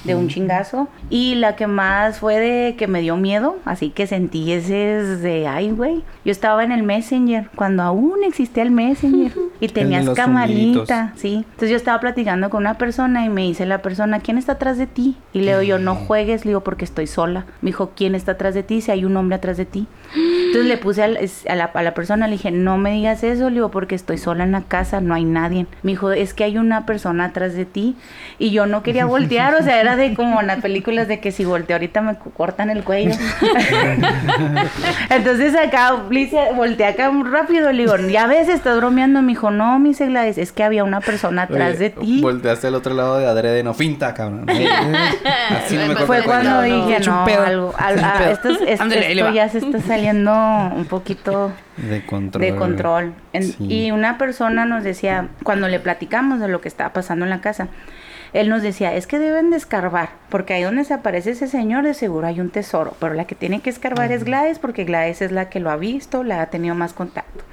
[0.05, 0.89] de un chingazo.
[1.09, 5.47] Y la que más fue de que me dio miedo, así que sentí ese de,
[5.47, 6.03] ay, güey.
[6.25, 9.33] Yo estaba en el Messenger, cuando aún existía el Messenger.
[9.61, 11.45] Y tenías camarita, sí.
[11.45, 14.79] Entonces yo estaba platicando con una persona y me dice la persona, ¿quién está atrás
[14.79, 15.17] de ti?
[15.33, 17.45] Y le digo yo, no juegues, le digo, porque estoy sola.
[17.61, 18.81] Me dijo, ¿quién está atrás de ti?
[18.81, 19.87] Si hay un hombre atrás de ti.
[20.51, 23.55] Entonces le puse a la, a la persona, le dije, no me digas eso, le
[23.57, 25.67] digo, porque estoy sola en la casa, no hay nadie.
[25.83, 27.95] Me dijo, es que hay una persona atrás de ti.
[28.39, 31.31] Y yo no quería voltear, o sea, era de como en las películas de que
[31.31, 33.13] si volteo ahorita me cortan el cuello.
[35.11, 39.23] Entonces acá, Licia, volteé acá muy rápido, le digo, ya ves, estás bromeando.
[39.23, 42.21] Me dijo, no, mi Gladys, es que había una persona atrás de ti.
[42.23, 44.47] Volteaste al otro lado de adrede, no finta, cabrón.
[44.49, 46.87] Así no me Fue cuando cuello.
[46.87, 47.43] dije, no, pedo.
[47.45, 50.33] algo, al- Echa un ah, esto, es- esto- ya se está saliendo
[50.77, 52.43] un poquito De control.
[52.43, 53.15] de control.
[53.33, 53.57] En- Sí.
[53.69, 57.41] Y una persona nos decía, cuando le platicamos de lo que estaba pasando en la
[57.41, 57.69] casa,
[58.33, 61.83] él nos decía, es que deben de escarbar, porque ahí donde se aparece ese señor
[61.85, 65.21] de seguro hay un tesoro, pero la que tiene que escarbar es Gladys, porque Gladys
[65.23, 67.45] es la que lo ha visto, la ha tenido más contacto.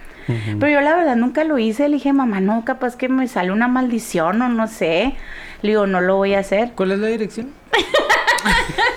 [0.60, 3.50] Pero yo la verdad nunca lo hice, le dije, mamá, no, capaz que me sale
[3.54, 5.16] una maldición o no sé.
[5.62, 6.74] Le digo, no lo voy a hacer.
[6.76, 7.48] ¿Cuál es la dirección?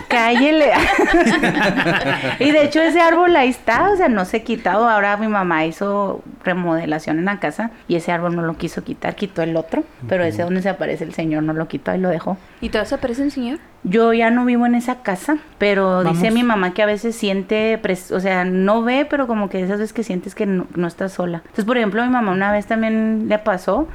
[0.09, 0.71] Cállele.
[2.41, 4.89] y de hecho ese árbol ahí está, o sea, no se ha quitado.
[4.89, 9.15] Ahora mi mamá hizo remodelación en la casa y ese árbol no lo quiso quitar,
[9.15, 12.09] quitó el otro, pero ese donde se aparece el señor no lo quitó y lo
[12.09, 12.37] dejó.
[12.61, 13.59] ¿Y todavía se aparece el señor?
[13.83, 17.81] Yo ya no vivo en esa casa, pero dice mi mamá que a veces siente,
[17.83, 20.87] pres- o sea, no ve, pero como que esas veces que sientes que no, no
[20.87, 21.39] estás sola.
[21.45, 23.89] Entonces, por ejemplo, a mi mamá una vez también le pasó.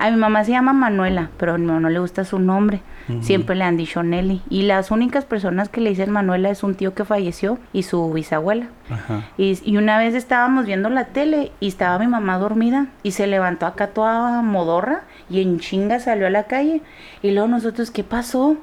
[0.00, 2.80] A mi mamá se llama Manuela, pero a mi mamá no le gusta su nombre.
[3.22, 4.40] Siempre le han dicho Nelly.
[4.50, 8.12] Y las únicas personas que le dicen Manuela es un tío que falleció y su
[8.12, 8.66] bisabuela.
[8.88, 9.24] Ajá.
[9.36, 13.26] Y, y una vez estábamos viendo la tele y estaba mi mamá dormida y se
[13.26, 16.82] levantó acá toda modorra y en chinga salió a la calle.
[17.22, 18.56] Y luego nosotros, ¿qué pasó?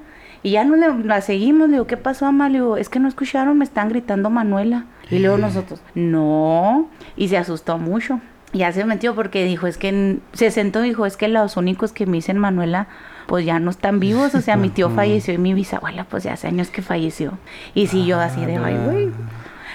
[0.44, 2.48] Y ya no le- la seguimos, le digo, ¿qué pasó, mamá?
[2.48, 4.86] Le digo, es que no escucharon, me están gritando Manuela.
[5.12, 6.88] Y luego nosotros, no.
[7.18, 8.22] Y se asustó mucho.
[8.54, 11.92] Ya se metió porque dijo, es que se sentó y dijo, es que los únicos
[11.92, 12.88] que me dicen Manuela,
[13.28, 14.36] pues ya no están vivos.
[14.36, 17.38] O sea, mi tío falleció y mi bisabuela, pues ya hace años que falleció.
[17.74, 19.12] Y si yo así de, ay, güey.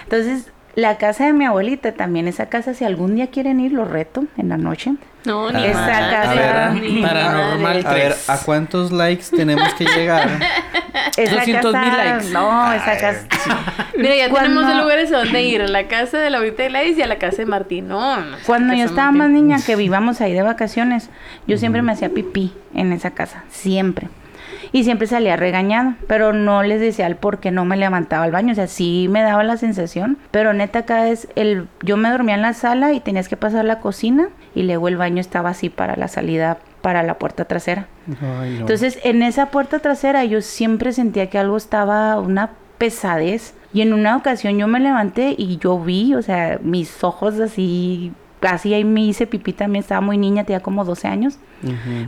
[0.05, 3.85] Entonces, la casa de mi abuelita también, esa casa, si algún día quieren ir, lo
[3.85, 4.93] reto en la noche.
[5.25, 7.89] No, ni Esa madre, casa- ni Paranormal madre.
[7.89, 10.29] A ver, ¿a cuántos likes tenemos que llegar?
[11.17, 12.31] Esa 200,000 casa, likes.
[12.33, 13.27] No, esa casa.
[13.97, 15.63] Mira, ya Cuando- tenemos dos lugares a donde ir.
[15.63, 17.87] A la casa de la abuelita de Gladys y a la casa de Martín.
[17.89, 18.37] No, no.
[18.47, 19.19] Cuando yo estaba Martín.
[19.19, 21.11] más niña, que vivíamos ahí de vacaciones,
[21.47, 24.09] yo siempre me hacía pipí en esa casa, siempre.
[24.73, 28.33] Y siempre salía regañada, pero no les decía el por qué no me levantaba al
[28.33, 28.53] baño.
[28.53, 32.35] O sea, sí me daba la sensación, pero neta cada vez el, yo me dormía
[32.35, 35.51] en la sala y tenías que pasar a la cocina y luego el baño estaba
[35.51, 37.87] así para la salida, para la puerta trasera.
[38.41, 38.61] Ay, no.
[38.61, 43.93] Entonces, en esa puerta trasera yo siempre sentía que algo estaba, una pesadez, Y en
[43.93, 48.85] una ocasión yo me levanté y yo vi, o sea, mis ojos así, así ahí
[48.85, 51.39] me hice pipí también, estaba muy niña, tenía como 12 años.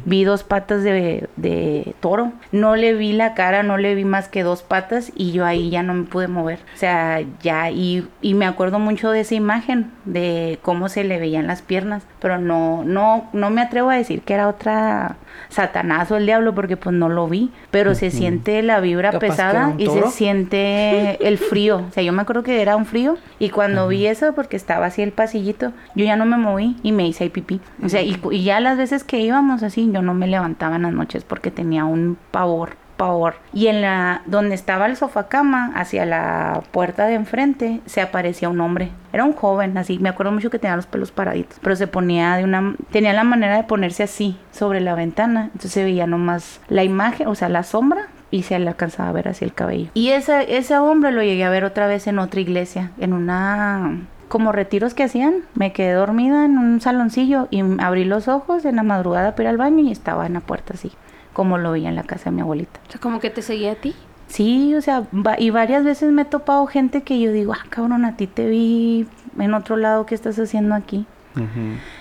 [0.04, 2.32] Vi dos patas de, de toro.
[2.50, 5.70] No le vi la cara, no le vi más que dos patas y yo ahí
[5.70, 6.58] ya no me pude mover.
[6.74, 11.20] O sea, ya, y, y me acuerdo mucho de esa imagen, de cómo se le
[11.20, 15.18] veían las piernas, pero no, no, no me atrevo a decir que era otra
[15.48, 19.20] Satanás o el diablo porque pues no lo vi, pero se siente la vibra Capaz
[19.20, 21.84] pesada y se siente el frío.
[21.88, 24.86] O sea, yo me acuerdo que era un frío y cuando vi eso, porque estaba
[24.86, 27.60] así el pasillito, yo ya no me moví y me hice ahí pipí.
[27.82, 30.82] O sea, y, y ya las veces que íbamos así, yo no me levantaba en
[30.82, 33.34] las noches porque tenía un pavor, pavor.
[33.52, 38.48] Y en la, donde estaba el sofá cama, hacia la puerta de enfrente, se aparecía
[38.48, 38.90] un hombre.
[39.12, 42.36] Era un joven, así, me acuerdo mucho que tenía los pelos paraditos, pero se ponía
[42.36, 46.60] de una, tenía la manera de ponerse así sobre la ventana, entonces se veía nomás
[46.68, 49.90] la imagen, o sea, la sombra y se le alcanzaba a ver así el cabello.
[49.94, 54.00] Y ese, ese hombre lo llegué a ver otra vez en otra iglesia, en una
[54.34, 58.74] como retiros que hacían, me quedé dormida en un saloncillo y abrí los ojos en
[58.74, 60.90] la madrugada para ir al baño y estaba en la puerta así,
[61.32, 62.80] como lo veía en la casa de mi abuelita.
[62.88, 63.94] O sea, como que te seguía a ti.
[64.26, 67.64] Sí, o sea, va- y varias veces me he topado gente que yo digo, ah,
[67.70, 69.06] cabrón, a ti te vi
[69.38, 71.06] en otro lado, ¿qué estás haciendo aquí?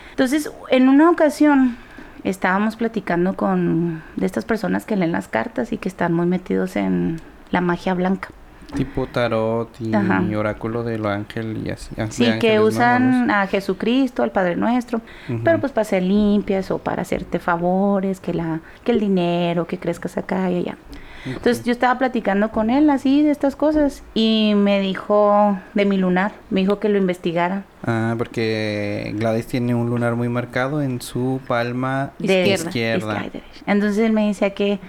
[0.10, 1.78] Entonces, en una ocasión
[2.24, 6.78] estábamos platicando con de estas personas que leen las cartas y que están muy metidos
[6.78, 7.20] en
[7.52, 8.30] la magia blanca.
[8.76, 10.24] Tipo tarot y Ajá.
[10.38, 11.90] oráculo del ángel y así.
[11.98, 12.66] ah, Sí, que ángeles, ¿no?
[12.68, 15.40] usan a Jesucristo, al Padre Nuestro, Ujú.
[15.44, 19.78] pero pues para ser limpias o para hacerte favores, que la que el dinero, que
[19.78, 20.78] crezcas acá y allá.
[21.26, 25.96] Entonces yo estaba platicando con él así de estas cosas y me dijo de mi
[25.96, 27.64] lunar, me dijo que lo investigara.
[27.86, 32.66] Ah, porque Gladys tiene un lunar muy marcado en su palma de Izquierda.
[32.68, 33.24] izquierda.
[33.68, 34.80] Entonces él me decía que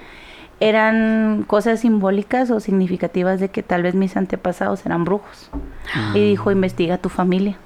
[0.61, 5.51] eran cosas simbólicas o significativas de que tal vez mis antepasados eran brujos.
[6.15, 7.57] Y dijo, investiga tu familia.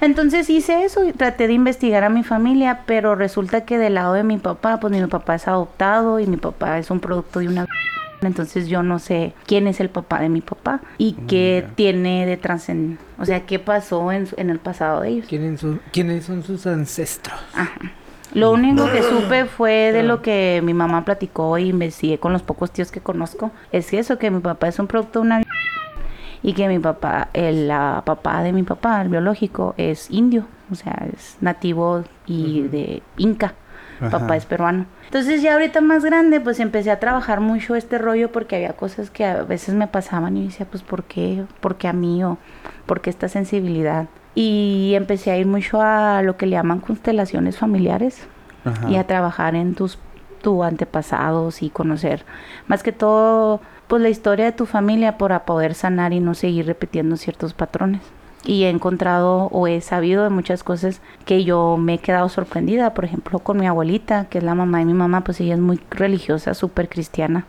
[0.00, 4.14] Entonces hice eso y traté de investigar a mi familia, pero resulta que del lado
[4.14, 7.48] de mi papá, pues mi papá es adoptado y mi papá es un producto de
[7.48, 7.66] una...
[8.22, 11.74] Entonces yo no sé quién es el papá de mi papá y qué Ya.
[11.74, 12.98] tiene de trascend...
[13.18, 15.26] O sea, qué pasó en, en el pasado de ellos.
[15.28, 17.38] ¿Quiénes son, quiénes son sus ancestros?
[18.32, 22.42] Lo único que supe fue de lo que mi mamá platicó y investigué con los
[22.42, 23.50] pocos tíos que conozco.
[23.72, 25.42] Es que eso, que mi papá es un producto de una...
[26.42, 30.46] Y que mi papá, el la papá de mi papá, el biológico, es indio.
[30.70, 33.54] O sea, es nativo y de Inca.
[34.00, 34.20] Ajá.
[34.20, 34.86] Papá es peruano.
[35.04, 39.10] Entonces ya ahorita más grande, pues empecé a trabajar mucho este rollo porque había cosas
[39.10, 41.44] que a veces me pasaban y decía, pues ¿por qué?
[41.60, 42.24] ¿Por qué a mí?
[42.24, 42.38] ¿O
[42.86, 44.06] por qué esta sensibilidad?
[44.34, 48.26] Y empecé a ir mucho a lo que le llaman constelaciones familiares
[48.64, 48.88] Ajá.
[48.88, 49.98] y a trabajar en tus
[50.40, 52.24] tu antepasados y conocer
[52.66, 56.66] más que todo pues la historia de tu familia para poder sanar y no seguir
[56.66, 58.00] repitiendo ciertos patrones
[58.44, 62.94] y he encontrado o he sabido de muchas cosas que yo me he quedado sorprendida
[62.94, 65.60] por ejemplo con mi abuelita que es la mamá de mi mamá pues ella es
[65.60, 67.44] muy religiosa súper cristiana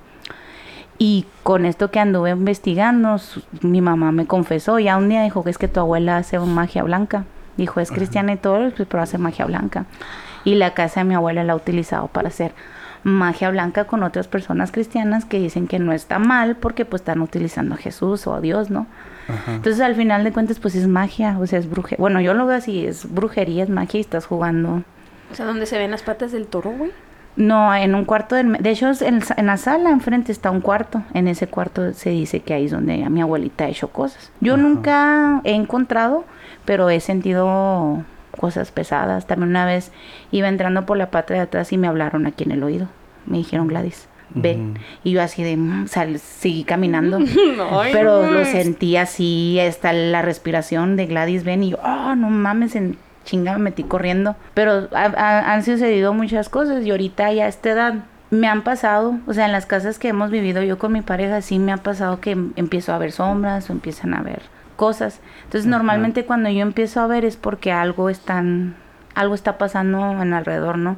[1.03, 5.43] y con esto que anduve investigando, su- mi mamá me confesó, ya un día dijo
[5.43, 7.23] que es que tu abuela hace magia blanca.
[7.57, 9.85] Dijo, es cristiana y todo, pues, pero hace magia blanca.
[10.43, 12.53] Y la casa de mi abuela la ha utilizado para hacer
[13.03, 17.21] magia blanca con otras personas cristianas que dicen que no está mal porque pues están
[17.21, 18.85] utilizando a Jesús o a Dios, ¿no?
[19.27, 19.55] Ajá.
[19.55, 21.97] Entonces al final de cuentas pues es magia, o sea, es brujería.
[21.99, 24.83] Bueno, yo lo veo así, es brujería, es magia y estás jugando
[25.31, 26.91] O sea, donde se ven las patas del toro, güey.
[27.35, 28.47] No, en un cuarto del...
[28.47, 31.01] me- De hecho, en, en la sala enfrente está un cuarto.
[31.13, 34.31] En ese cuarto se dice que ahí es donde mi abuelita ha hecho cosas.
[34.41, 34.61] Yo Ajá.
[34.63, 36.25] nunca he encontrado,
[36.65, 38.03] pero he sentido
[38.37, 39.27] cosas pesadas.
[39.27, 39.91] También una vez
[40.31, 42.87] iba entrando por la parte de atrás y me hablaron aquí en el oído.
[43.25, 44.55] Me dijeron, Gladys, ve.
[44.57, 44.73] Ujú.
[45.03, 45.55] Y yo así de...
[45.57, 47.19] mm, sal- seguí caminando.
[47.93, 52.29] Pero no lo sentí así, hasta la respiración de Gladys ven y yo, oh, no
[52.29, 54.35] mames, en chinga me metí corriendo.
[54.53, 57.93] Pero ha- ha- han sucedido muchas cosas y ahorita ya a esta edad
[58.29, 61.41] me han pasado, o sea, en las casas que hemos vivido yo con mi pareja,
[61.41, 64.41] sí me ha pasado que em- empiezo a ver sombras o empiezan a ver
[64.77, 65.19] cosas.
[65.43, 68.75] Entonces, normalmente cuando yo empiezo a ver es porque algo están,
[69.15, 70.95] algo está pasando en alrededor, ¿no?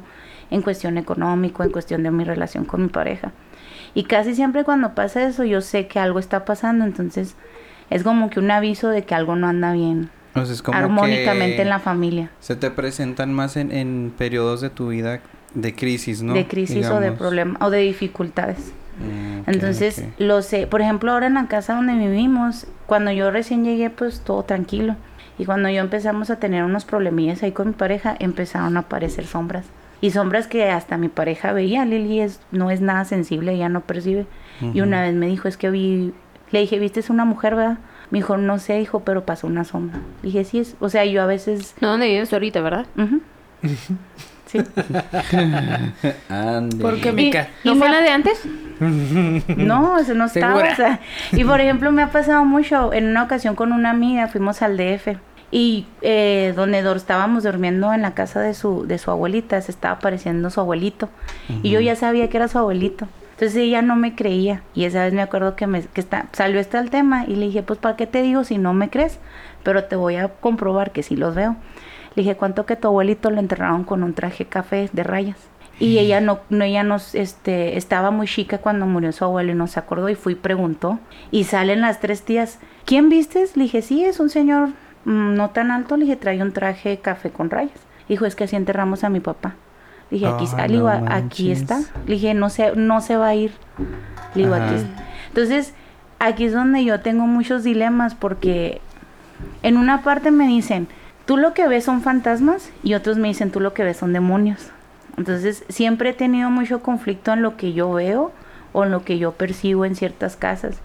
[0.50, 3.32] En cuestión económico, en cuestión de mi relación con mi pareja.
[3.94, 7.36] Y casi siempre cuando pasa eso, yo sé que algo está pasando, entonces
[7.90, 10.78] es como que un aviso de que algo no anda bien O sea, es como
[10.78, 12.30] armónicamente que en la familia.
[12.40, 15.20] Se te presentan más en, en periodos de tu vida
[15.54, 16.34] de crisis, ¿no?
[16.34, 17.18] de crisis o de Digamos.
[17.18, 18.72] problema o de dificultades.
[18.98, 20.14] Mm, ok, Entonces, ok.
[20.18, 24.20] lo sé, por ejemplo, ahora en la casa donde vivimos, cuando yo recién llegué, pues
[24.20, 24.96] todo tranquilo.
[25.38, 29.26] Y cuando yo empezamos a tener unos problemillas ahí con mi pareja, empezaron a aparecer
[29.26, 29.66] sombras.
[30.00, 33.80] Y sombras que hasta mi pareja veía, Lili es, no es nada sensible, ella no
[33.80, 34.26] percibe.
[34.60, 34.82] Y Ujú.
[34.82, 36.12] una vez me dijo, es que vi
[36.52, 37.78] Le dije, ¿viste es una mujer, verdad?
[38.14, 39.98] Me dijo, no sé, hijo, pero pasó una sombra.
[40.22, 40.76] Dije, sí es.
[40.78, 41.74] O sea, yo a veces.
[41.80, 42.86] No, ¿dónde vives ahorita, verdad?
[44.46, 44.60] Sí.
[46.28, 46.76] Ande.
[46.76, 47.48] ¿Por qué, Y- Mica?
[47.64, 48.40] y ¿No fue la de antes?
[49.56, 50.54] No, eso no estaba.
[50.54, 50.72] ¿Segura?
[50.72, 51.00] O sea,
[51.32, 52.92] y por ejemplo, me ha pasado mucho.
[52.92, 55.16] En una ocasión con una amiga fuimos al DF.
[55.50, 59.70] Y eh, donde dor- estábamos durmiendo en la casa de su, de su abuelita, se
[59.70, 61.08] estaba apareciendo su abuelito.
[61.62, 63.06] Y yo ya sabía que era su abuelito.
[63.34, 64.62] Entonces ella no me creía.
[64.74, 67.24] Y esa vez me acuerdo que, me, que está, salió este el tema.
[67.26, 69.18] Y le dije, pues, ¿para qué te digo si no me crees?
[69.64, 71.56] Pero te voy a comprobar que sí los veo.
[72.14, 75.36] Le dije, ¿cuánto que tu abuelito lo enterraron con un traje café de rayas?
[75.80, 79.56] Y ella no, no ella nos, este, estaba muy chica cuando murió su abuelo y
[79.56, 81.00] no se acordó y fui y preguntó.
[81.32, 83.56] Y salen las tres tías, ¿quién vistes?
[83.56, 84.68] Le dije, sí, es un señor
[85.04, 85.96] mm, no tan alto.
[85.96, 87.80] Le dije, trae un traje café con rayas.
[88.08, 89.56] Dijo, es que así enterramos a mi papá.
[90.14, 91.80] Dije, aquí, Ah, ah, le digo, no aquí está.
[92.06, 93.50] Le dije, no se, no se va a ir.
[94.36, 95.04] Le digo, aquí está.
[95.26, 95.74] Entonces,
[96.20, 98.80] aquí es donde yo tengo muchos dilemas porque
[99.64, 100.86] en una parte me dicen,
[101.26, 104.12] tú lo que ves son fantasmas y otros me dicen, tú lo que ves son
[104.12, 104.68] demonios.
[105.16, 108.30] Entonces, siempre he tenido mucho conflicto en lo que yo veo
[108.72, 110.76] o en lo que yo percibo en ciertas casas.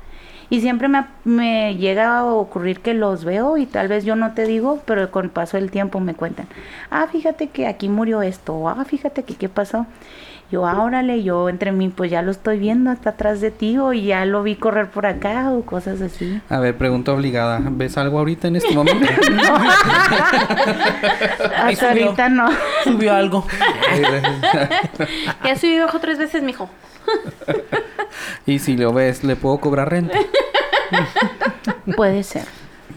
[0.50, 4.34] Y siempre me, me llega a ocurrir que los veo y tal vez yo no
[4.34, 6.48] te digo, pero con paso del tiempo me cuentan,
[6.90, 9.86] ah, fíjate que aquí murió esto, ah, fíjate que qué pasó.
[10.52, 13.78] Yo, ah, órale, yo entre mí, pues ya lo estoy viendo, está atrás de ti,
[13.78, 16.42] o ya lo vi correr por acá, o cosas así.
[16.50, 17.62] A ver, pregunta obligada.
[17.64, 19.08] ¿Ves algo ahorita en este momento?
[21.56, 22.50] Hasta ahorita no.
[22.84, 23.46] Subió algo.
[25.44, 26.70] Ya subí bajo tres veces, mijo.
[28.46, 30.18] y si lo ves, ¿le puedo cobrar renta?
[31.96, 32.44] Puede ser.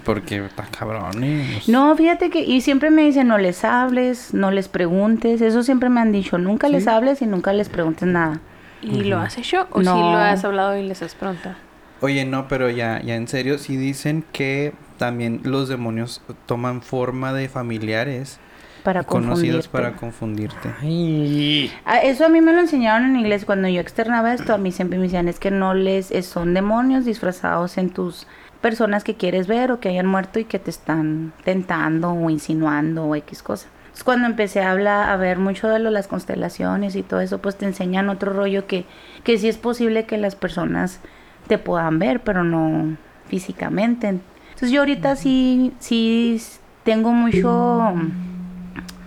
[0.04, 1.22] Porque está cabrón.
[1.22, 1.62] ¿eh?
[1.68, 5.88] No, fíjate que, y siempre me dicen, no les hables, no les preguntes, eso siempre
[5.88, 8.40] me han dicho, nunca les hables y nunca les preguntes nada.
[8.82, 9.68] ¿Y lo has hecho?
[9.70, 9.94] ¿O No.
[9.94, 11.54] sí lo has hablado y les has preguntado?
[12.00, 17.32] Oye, no, pero ya, ya en serio, sí dicen que también los demonios toman forma
[17.32, 18.40] de familiares
[18.82, 20.68] Para conocidos para confundirte.
[20.80, 21.70] Ay.
[21.84, 24.72] Ah, Eso a mí me lo enseñaron en inglés cuando yo externaba esto, a mí
[24.72, 28.26] siempre me decían, es que no les, es- son demonios disfrazados en tus
[28.62, 33.04] personas que quieres ver o que hayan muerto y que te están tentando o insinuando
[33.04, 33.68] o X cosa.
[33.82, 37.38] Entonces, cuando empecé a hablar, a ver mucho de lo, las constelaciones y todo eso,
[37.38, 38.86] pues te enseñan otro rollo que,
[39.24, 41.00] que sí es posible que las personas
[41.46, 42.96] te puedan ver, pero no
[43.28, 44.08] físicamente.
[44.08, 46.40] Entonces yo ahorita sí, sí
[46.84, 47.94] tengo mucho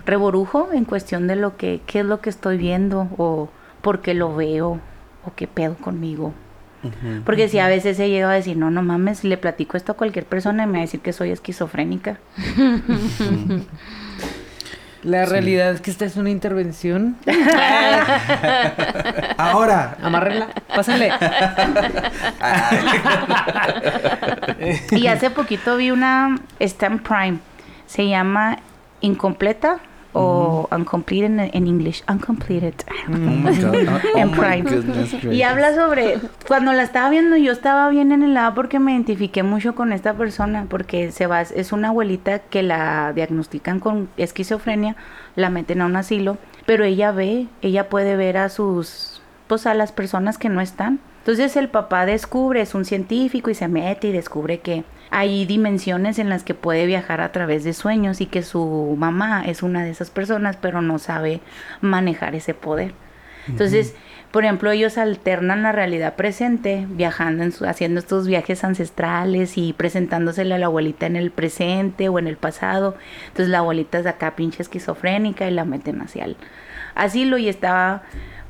[0.04, 3.48] reborujo en cuestión de lo que, qué es lo que estoy viendo o
[3.82, 4.78] por qué lo veo
[5.24, 6.32] o qué pedo conmigo.
[7.24, 9.96] Porque si a veces he llegado a decir, no, no mames, le platico esto a
[9.96, 12.18] cualquier persona y me va a decir que soy esquizofrénica.
[15.02, 17.16] La realidad es que esta es una intervención.
[19.36, 19.96] Ahora.
[20.02, 20.48] Amárrenla.
[20.74, 21.12] Pásale.
[24.90, 27.38] Y hace poquito vi una, está en Prime,
[27.86, 28.58] se llama
[29.00, 29.78] Incompleta
[30.16, 32.74] o Uncompleted en, en English, Uncompleted.
[33.08, 33.96] Oh God.
[34.14, 35.34] Oh, En my Prime.
[35.34, 38.92] Y habla sobre, cuando la estaba viendo yo estaba bien en el lado porque me
[38.92, 44.08] identifiqué mucho con esta persona, porque se va, es una abuelita que la diagnostican con
[44.16, 44.96] esquizofrenia,
[45.34, 49.74] la meten a un asilo, pero ella ve, ella puede ver a sus, pues a
[49.74, 51.00] las personas que no están.
[51.26, 56.20] Entonces el papá descubre, es un científico y se mete y descubre que hay dimensiones
[56.20, 59.82] en las que puede viajar a través de sueños y que su mamá es una
[59.82, 61.40] de esas personas, pero no sabe
[61.80, 62.92] manejar ese poder.
[63.48, 63.96] Entonces,
[64.30, 69.72] por ejemplo, ellos alternan la realidad presente, viajando, en su- haciendo estos viajes ancestrales y
[69.72, 72.96] presentándosele a la abuelita en el presente o en el pasado.
[73.28, 76.36] Entonces la abuelita es acá pinche esquizofrénica y la meten hacia el
[76.94, 78.02] asilo y estaba,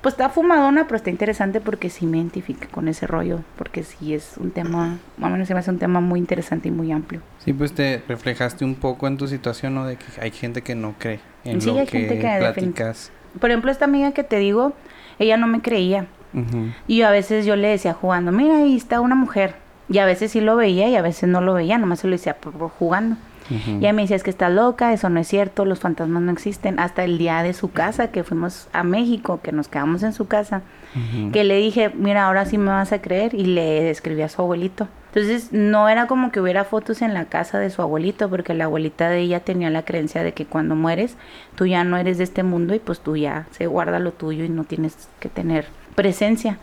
[0.07, 4.15] pues está fumadona, pero está interesante porque sí me identifica con ese rollo, porque sí
[4.15, 6.93] es un tema, más o menos se me hace un tema muy interesante y muy
[6.93, 7.23] amplio.
[7.45, 9.85] Sí, pues te reflejaste un poco en tu situación, ¿no?
[9.85, 13.11] De que hay gente que no cree en Sí, lo hay que, gente que platicas.
[13.41, 14.75] Por ejemplo, esta amiga que te digo,
[15.19, 16.07] ella no me creía.
[16.87, 19.57] Y a veces yo le decía jugando, mira, ahí está una mujer.
[19.89, 22.13] Y a veces sí lo veía y a veces no lo veía, nomás se lo
[22.13, 23.17] decía por, por jugando.
[23.51, 23.71] Ujú.
[23.73, 26.33] Y ella me decía, es que está loca, eso no es cierto, los fantasmas no
[26.33, 26.79] existen.
[26.79, 30.27] Hasta el día de su casa, que fuimos a México, que nos quedamos en su
[30.27, 30.63] casa,
[31.33, 33.35] que le dije, mira, ahora sí me vas a creer.
[33.35, 34.89] Y le escribí a su abuelito.
[35.15, 38.65] Entonces, no era como que hubiera fotos en la casa de su abuelito, porque la
[38.65, 41.17] abuelita de ella tenía la creencia de que cuando mueres,
[41.55, 44.45] tú ya no eres de este mundo y pues tú ya se guarda lo tuyo
[44.45, 46.59] y no tienes que tener presencia.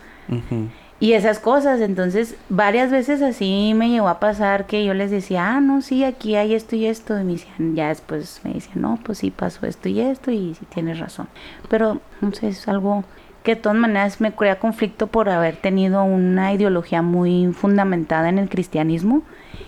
[1.04, 5.46] Y esas cosas, entonces varias veces así me llegó a pasar que yo les decía,
[5.54, 8.80] ah, no, sí, aquí hay esto y esto, y me decían, ya después me decían,
[8.80, 11.28] no, pues sí pasó esto y esto, y sí tienes razón.
[11.68, 13.04] Pero, no sé, es algo
[13.42, 18.38] que de todas maneras me crea conflicto por haber tenido una ideología muy fundamentada en
[18.38, 19.20] el cristianismo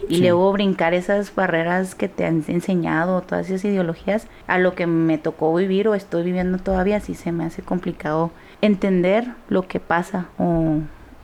[0.08, 0.20] y Sí.
[0.22, 5.18] luego brincar esas barreras que te han enseñado, todas esas ideologías, a lo que me
[5.18, 8.30] tocó vivir o estoy viviendo todavía, sí se me hace complicado
[8.62, 10.78] entender lo que pasa o,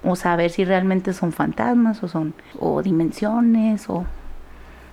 [0.05, 4.05] o saber si realmente son fantasmas o son o dimensiones o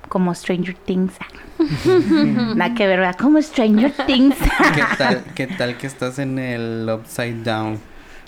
[0.07, 1.13] como Stranger Things.
[2.55, 3.15] Nada que ver, ¿verdad?
[3.19, 4.35] Como Stranger Things.
[4.75, 7.79] ¿Qué tal, ¿Qué tal que estás en el Upside Down?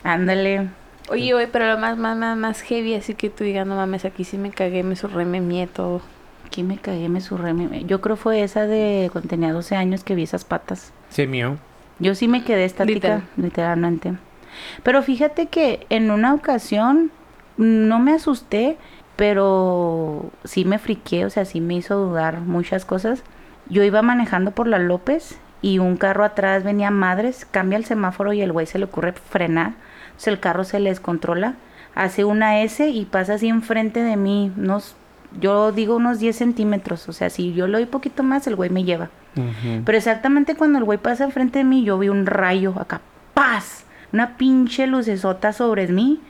[0.04, 0.70] Ándale.
[1.10, 4.06] Oye, oye, pero lo más, más, más, más heavy, así que tú digas, no mames,
[4.06, 6.02] aquí sí me cagué, me surré, me mié todo.
[6.46, 7.54] Aquí me cagué, me surré.
[7.54, 10.92] me- Yo creo fue esa de cuando tenía 12 años que vi esas patas.
[11.10, 11.58] Se mío.
[12.00, 13.24] Yo sí me quedé estática, Literal.
[13.38, 14.14] literalmente.
[14.84, 17.12] Pero fíjate que en una ocasión
[17.58, 18.78] no me asusté,
[19.16, 23.24] pero sí me friqué, o sea, sí me hizo dudar muchas cosas.
[23.70, 28.34] Yo iba manejando por la López y un carro atrás venía madres, cambia el semáforo
[28.34, 29.74] y el güey se le ocurre frenar.
[30.18, 31.56] O sea, el carro se le descontrola,
[31.96, 34.96] hace una S y pasa así enfrente de mí, unos,
[35.40, 37.08] yo digo unos 10 centímetros.
[37.10, 39.10] O sea, si yo lo doy poquito más, el güey me lleva.
[39.86, 43.00] Pero exactamente cuando el güey pasa enfrente de mí, yo vi un rayo acá,
[43.34, 43.86] ¡paz!
[44.14, 46.22] Una pinche lucesota sobre mí.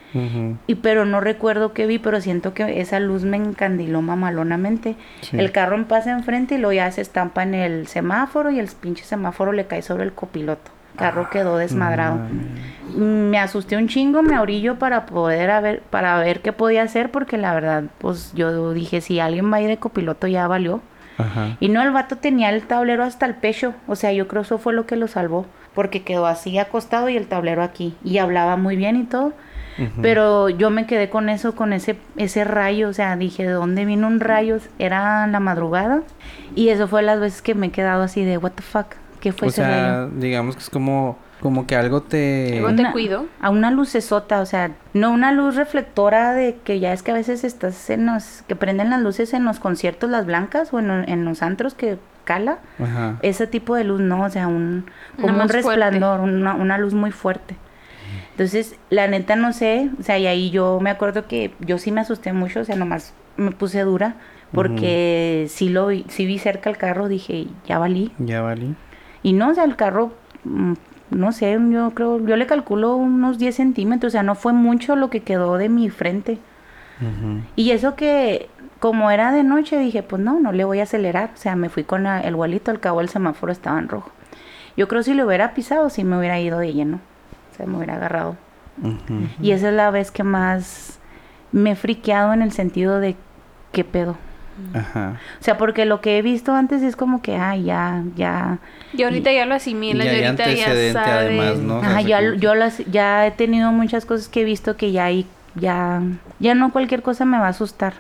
[0.68, 4.96] Y pero no recuerdo qué vi, pero siento que esa luz me encandiló mamalonamente.
[5.22, 5.40] Sí.
[5.40, 8.68] El carro me pasa enfrente y luego ya se estampa en el semáforo y el
[8.68, 10.70] pinche semáforo le cae sobre el copiloto.
[10.94, 12.20] El carro quedó desmadrado.
[12.94, 17.10] Me asusté un chingo, me orillo para poder a ver, para ver qué podía hacer,
[17.10, 20.82] porque la verdad, pues yo dije, si alguien va a ir de copiloto ya valió.
[21.18, 21.56] Ajá.
[21.62, 23.74] Y no, el vato tenía el tablero hasta el pecho.
[23.88, 25.46] O sea, yo creo eso fue lo que lo salvó.
[25.74, 27.96] Porque quedó así acostado y el tablero aquí.
[28.04, 29.34] Y hablaba muy bien y todo.
[30.02, 32.90] Pero yo me quedé con eso, con ese, ese rayo.
[32.90, 34.60] O sea, dije, ¿de dónde vino un rayo?
[34.78, 36.04] Era la madrugada.
[36.56, 38.96] Y eso fue las veces que me he quedado así de, ¿What the fuck?
[39.20, 40.10] ¿Qué fue o ese sea, rayo?
[40.12, 42.60] digamos que es como, como que algo te...
[42.60, 43.26] Luego te cuido.
[43.42, 47.16] A una lucesota, o sea, no una luz reflectora de que ya es que a
[47.16, 50.90] veces estás en los, que prenden las luces en los conciertos, las blancas, o en,
[51.10, 52.60] en los antros que cala.
[52.80, 53.18] Ajá.
[53.24, 54.86] ese tipo de luz no, o sea, un
[55.18, 57.56] Una como un resplandor, una, una luz muy fuerte.
[58.32, 61.92] Entonces, la neta no sé, o sea, y ahí yo me acuerdo que yo sí
[61.92, 64.16] me asusté mucho, o sea, nomás me puse dura
[64.54, 68.12] porque sí lo vi, sí vi cerca el carro, dije, ya valí.
[68.20, 68.76] Ya valí.
[69.24, 70.14] Y no, o sea, el carro,
[70.44, 70.74] mm,
[71.12, 74.96] no sé, yo creo, yo le calculo unos 10 centímetros, o sea, no fue mucho
[74.96, 76.40] lo que quedó de mi frente.
[77.56, 78.48] Y eso que,
[78.80, 81.32] como era de noche, dije, pues no, no le voy a acelerar.
[81.34, 84.12] O sea, me fui con la- el vuelito, al cabo el semáforo estaba en rojo.
[84.78, 87.00] Yo creo si lo hubiera pisado, sí me hubiera ido de lleno.
[87.52, 88.36] O sea, me hubiera agarrado.
[89.42, 91.00] Y esa es la vez que más
[91.52, 93.16] me he friqueado en el sentido de
[93.72, 94.16] qué pedo.
[94.74, 95.20] Ajá.
[95.40, 98.60] O sea, porque lo que he visto antes es como que, ah, ya, ya.
[98.94, 100.96] Y ahorita ya lo asimilas, Ya y hay ahorita ya sabes.
[100.96, 101.78] además, ¿no?
[101.80, 104.92] Ajá, así ya, como yo las, ya he tenido muchas cosas que he visto que
[104.92, 106.02] ya ahí, ya,
[106.40, 107.94] ya no cualquier cosa me va a asustar.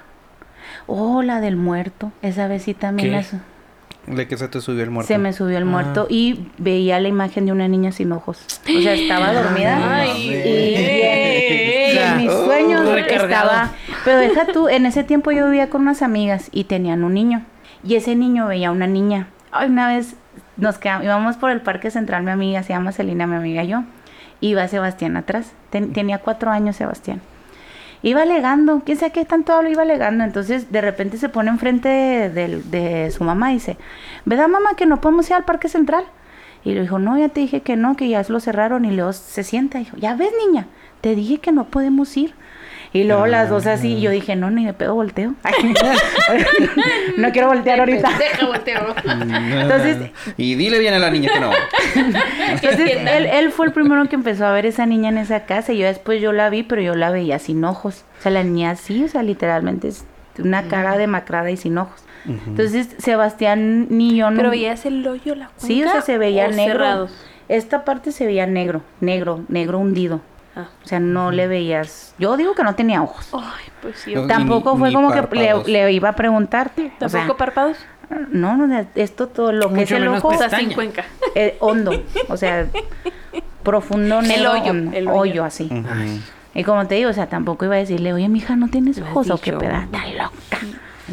[0.87, 2.11] Oh, la del muerto.
[2.21, 3.39] Esa vez sí también asu-
[4.07, 5.07] De que se te subió el muerto.
[5.07, 5.67] Se me subió el Ah.
[5.67, 8.39] muerto y veía la imagen de una niña sin ojos.
[8.63, 10.01] O sea, estaba dormida.
[10.01, 11.93] Ay, y, güey.
[11.93, 13.51] y en mis Oh, sueños recargado.
[13.51, 13.71] estaba.
[14.05, 17.43] Pero deja tú, en ese tiempo yo vivía con unas amigas y tenían un niño.
[17.83, 19.27] Y ese niño veía a una niña.
[19.51, 20.15] Ay, una vez
[20.57, 23.67] nos quedamos, íbamos por el parque central, mi amiga, se llama Celina, mi amiga y
[23.67, 23.83] yo.
[24.39, 25.53] Iba Sebastián atrás.
[25.69, 27.21] Ten- tenía cuatro años Sebastián.
[28.03, 30.23] Iba alegando, quién sabe qué tanto hablo, iba alegando.
[30.23, 33.77] Entonces, de repente se pone enfrente de, de- de su mamá y dice,
[34.25, 36.05] ¿verdad mamá que no podemos ir al parque central?
[36.63, 38.85] Y le dijo, no, ya te dije que no, que ya lo cerraron.
[38.85, 40.65] Y luego se sienta y dijo, ya ves niña,
[41.01, 42.33] te dije que no podemos ir.
[42.93, 45.33] Y luego las dos así, y yo dije, no, ni de pedo volteo.
[47.17, 48.09] no quiero voltear ahorita.
[48.17, 48.95] Deja volteo.
[49.05, 51.51] Entonces- Y dile bien a la niña que no.
[52.49, 55.73] Entonces, él, él fue el primero que empezó a ver esa niña en esa casa.
[55.73, 58.03] Y yo después yo la vi, pero yo la veía sin ojos.
[58.19, 60.05] O sea, la niña así, o sea, literalmente es
[60.39, 62.03] una cara demacrada y sin ojos.
[62.25, 64.37] Entonces, Sebastián ni yo no...
[64.37, 65.65] Pero veías el hoyo, la cuenca.
[65.67, 66.73] Sí, o sea, se veía o negro.
[66.73, 67.11] cerrados.
[67.49, 70.21] Esta parte se veía negro, negro, negro hundido.
[70.55, 70.67] Ah.
[70.83, 72.13] O sea, no le veías...
[72.19, 73.29] Yo digo que no tenía ojos.
[73.33, 74.13] Ay, pues sí.
[74.27, 76.87] Tampoco ni- fue ni como que le, le iba a preguntarte.
[76.97, 77.77] O ¿Tampoco sea, párpados?
[78.31, 80.63] no, no, esto todo lo que es Mucho el ojo O sea, Pestaña.
[80.65, 81.05] sin cuenca.
[81.35, 82.67] eh, hondo, o sea,
[83.63, 85.19] profundo, negro, hoyo, hondo, el hoyo.
[85.19, 85.45] hoyo.
[85.45, 85.69] así.
[86.53, 89.29] Y como te digo, o sea, tampoco iba a decirle, oye, mija, ¿no tienes ojos
[89.29, 89.59] o qué dicho.
[89.59, 89.83] peda?
[89.83, 90.57] Está loca.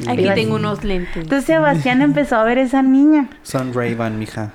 [0.06, 0.64] Aquí Iba tengo así.
[0.64, 1.16] unos lentes.
[1.16, 3.28] Entonces Sebastián empezó a ver esa niña.
[3.42, 4.52] Son Ray-Ban, mija.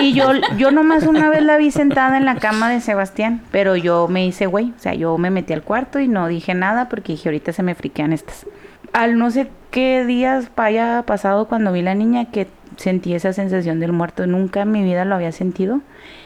[0.00, 3.76] Y yo, yo nomás una vez la vi sentada en la cama de Sebastián, pero
[3.76, 6.88] yo me hice güey, o sea, yo me metí al cuarto y no dije nada
[6.88, 8.46] porque dije, ahorita se me friquean estas.
[8.92, 12.46] Al no sé qué días haya pasado cuando vi la niña que
[12.76, 14.26] sentí esa sensación del muerto.
[14.26, 15.80] Nunca en mi vida lo había sentido.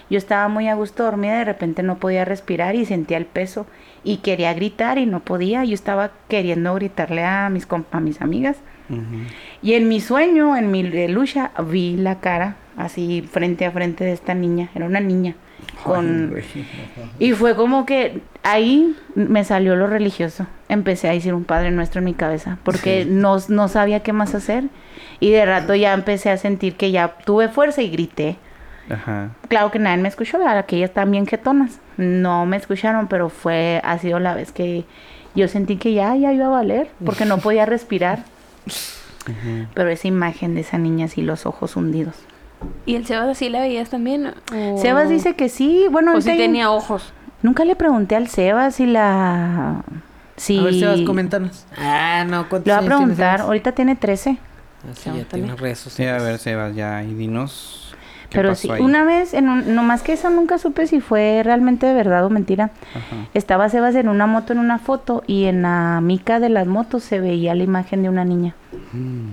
[0.09, 3.67] Yo estaba muy a gusto dormida, de repente no podía respirar y sentía el peso
[4.05, 5.65] y quería gritar y no podía.
[5.65, 8.57] Yo estaba queriendo gritarle a mis, a mis amigas.
[9.63, 14.13] Y en mi sueño, en mi lucha, vi la cara así frente a frente de
[14.13, 14.71] esta niña.
[14.75, 15.37] Era una niña.
[15.85, 16.35] Con...
[17.19, 20.47] Y fue como que ahí me salió lo religioso.
[20.69, 24.35] Empecé a decir un Padre Nuestro en mi cabeza, porque no, no sabía qué más
[24.35, 24.65] hacer.
[25.21, 28.39] Y de rato ya empecé a sentir que ya tuve fuerza y grité.
[28.89, 29.31] Ajá.
[29.49, 30.67] Claro que nadie me escuchó, ¿verdad?
[30.67, 31.81] que ellas también jetonas.
[32.01, 34.85] No me escucharon, pero fue, ha sido la vez que
[35.35, 38.25] yo sentí que ya, ya iba a valer, porque no podía respirar.
[39.75, 42.17] Pero esa imagen de esa niña así, los ojos hundidos.
[42.87, 44.27] ¿Y el Sebas así la veías también?
[44.53, 47.13] o- Sebas dice que sí, bueno, O si tenía ojos.
[47.43, 49.83] nunca le pregunté al Sebas si la...
[50.37, 50.59] Si...
[50.59, 51.67] A ver, Sebas, coméntanos.
[51.79, 54.39] Ah, no, ¿cuántos Le voy a preguntar, ahorita tiene 13.
[54.83, 57.90] Ah, ya tiene redes Sí, a ver, Sebas, ya, y dinos.
[58.31, 58.81] ¿Qué Pero pasó sí, ahí?
[58.81, 62.31] una vez, en un, nomás que eso nunca supe si fue realmente de verdad o
[62.31, 62.71] mentira.
[62.95, 63.29] Ajá.
[63.35, 67.03] Estaba Sebas en una moto en una foto y en la mica de las motos
[67.05, 68.55] se veía la imagen de una niña.
[68.93, 69.33] Mm.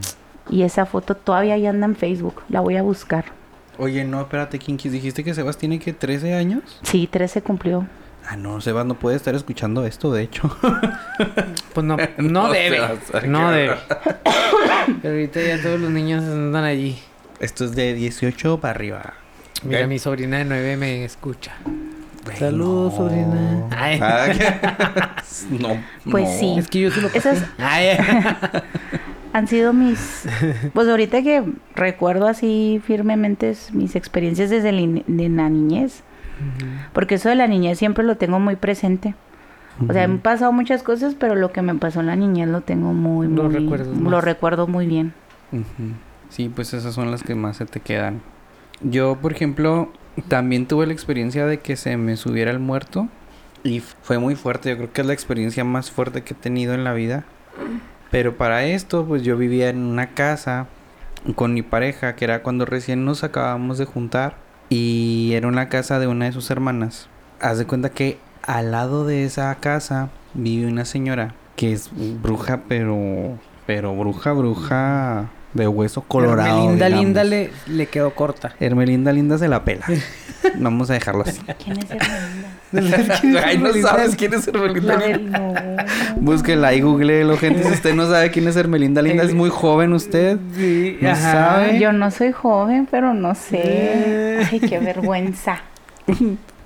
[0.50, 2.42] Y esa foto todavía ahí anda en Facebook.
[2.50, 3.26] La voy a buscar.
[3.80, 6.80] Oye, no, espérate, Kinkis, dijiste que Sebas tiene que 13 años.
[6.84, 7.86] Sí, 13 cumplió.
[8.30, 10.50] Ah, no, Sebas no puede estar escuchando esto, de hecho.
[11.74, 12.78] Pues no, no, No debe.
[12.78, 13.76] Sebas, No debe.
[15.02, 16.98] Pero ahorita ya todos los niños andan allí.
[17.40, 19.14] Esto es de 18 para arriba.
[19.64, 21.54] Mira, mi sobrina de nueve me escucha.
[22.38, 23.64] Saludos, sobrina.
[23.72, 24.00] Ay.
[25.52, 25.70] No.
[26.10, 26.40] Pues no.
[26.40, 26.56] sí.
[26.58, 27.90] Es que yo sí lo Esas Ay.
[29.34, 30.26] han sido mis...
[30.74, 31.44] Pues ahorita que
[31.76, 36.02] recuerdo así firmemente es mis experiencias desde la in- de la niñez.
[36.94, 39.14] Porque eso de la niñez siempre lo tengo muy presente.
[39.88, 42.62] O sea, han pasado muchas cosas, pero lo que me pasó en la niñez lo
[42.62, 43.60] tengo muy, Lo muy...
[43.60, 44.24] Lo más.
[44.24, 45.14] recuerdo muy bien.
[45.52, 45.64] Ujú.
[46.30, 48.22] Sí, pues esas son las que más se te quedan.
[48.82, 49.92] Yo, por ejemplo,
[50.28, 53.08] también tuve la experiencia de que se me subiera el muerto.
[53.64, 54.70] Y fue muy fuerte.
[54.70, 57.26] Yo creo que es la experiencia más fuerte que he tenido en la vida.
[58.12, 60.68] Pero para esto, pues yo vivía en una casa
[61.36, 64.36] con mi pareja, que era cuando recién nos acabamos de juntar.
[64.70, 67.10] Y era una casa de una de sus hermanas.
[67.40, 71.90] Haz de cuenta que al lado de esa casa vive una señora que es
[72.22, 73.40] bruja, pero.
[73.66, 76.62] Pero bruja, bruja de hueso colorado.
[76.70, 77.06] Linda, digamos.
[77.06, 78.56] linda le, le quedó corta.
[78.60, 79.86] Hermelinda Linda se la pela.
[80.56, 81.42] Vamos a dejarlo así.
[81.64, 83.44] ¿Quién es Hermelinda?
[83.46, 85.40] Ay, no sabes quién es Hermelinda Linda.
[85.40, 85.56] no.
[86.22, 87.64] Búsquela y googleelo, gente.
[87.64, 90.38] Si usted no sabe quién es Hermelinda Linda, es muy joven usted.
[90.56, 91.80] Sí, No sabe.
[91.80, 94.46] Yo no soy joven, pero no sé.
[94.52, 95.62] Ay, qué vergüenza.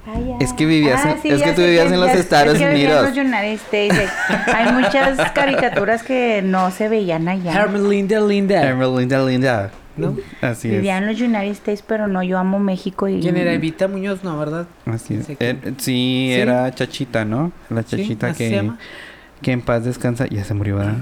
[0.06, 2.60] Ay, Es que vivías en- es que tú sé vivías en los ya- Estados es
[2.60, 3.08] que Unidos.
[3.08, 4.10] en los United States.
[4.54, 7.54] Hay muchas caricaturas que no se veían allá.
[7.54, 8.64] Hermelinda, linda.
[8.64, 9.72] Hermelinda Linda.
[9.98, 10.16] ¿No?
[10.42, 10.76] Así es.
[10.76, 13.20] Vivía en los United States, pero no, yo amo México y...
[13.20, 13.52] ¿Quién era?
[13.54, 14.66] Evita Muñoz, no, ¿verdad?
[14.86, 15.26] Así es.
[15.28, 16.32] Sí, que- Eh, sí, ¿Sí?
[16.34, 17.52] era Chachita, ¿no?
[17.70, 18.80] La Sí, Chachita se que, llama.
[19.42, 20.26] que en paz descansa.
[20.28, 20.96] Ya se murió, ¿verdad?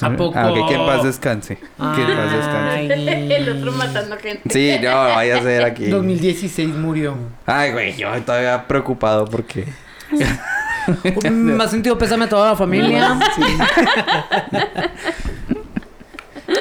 [0.00, 0.38] ¿A poco?
[0.38, 1.56] Ah, ok, que en paz descanse.
[1.56, 3.36] Que en paz descanse.
[3.36, 4.48] El otro matando gente.
[4.50, 5.86] Sí, no, vaya a ser aquí.
[5.86, 7.16] 2016 murió.
[7.46, 9.66] Ay, güey, yo todavía preocupado porque.
[11.30, 13.18] Me ha sentido pésame a toda la familia.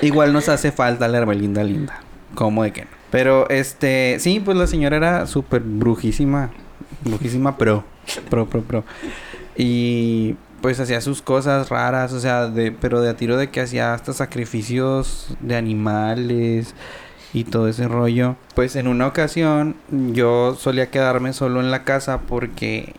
[0.02, 2.00] Igual nos hace falta la Hermelinda linda.
[2.36, 2.88] ¿Cómo de que no?
[3.12, 6.50] Pero este, sí, pues la señora era súper brujísima.
[7.04, 7.84] Brujísima, pro.
[8.30, 8.84] Pro, pro, pro.
[9.56, 13.60] Y pues hacía sus cosas raras, o sea, de, pero de a tiro de que
[13.60, 16.74] hacía hasta sacrificios de animales
[17.34, 18.38] y todo ese rollo.
[18.56, 22.94] Pues en una ocasión yo solía quedarme solo en la casa porque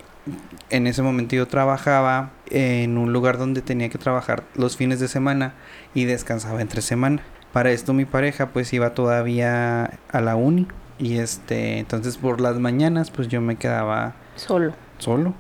[0.69, 5.09] en ese momento yo trabajaba en un lugar donde tenía que trabajar los fines de
[5.09, 5.55] semana
[5.95, 7.23] y descansaba entre semana.
[7.55, 10.67] Para esto mi pareja pues iba todavía a la uni
[10.99, 14.75] y este entonces por las mañanas pues yo me quedaba Solo.
[14.99, 15.33] solo.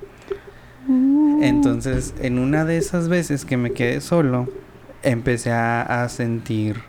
[0.86, 4.48] Entonces, en una de esas veces que me quedé solo,
[5.02, 6.82] empecé a, a sentir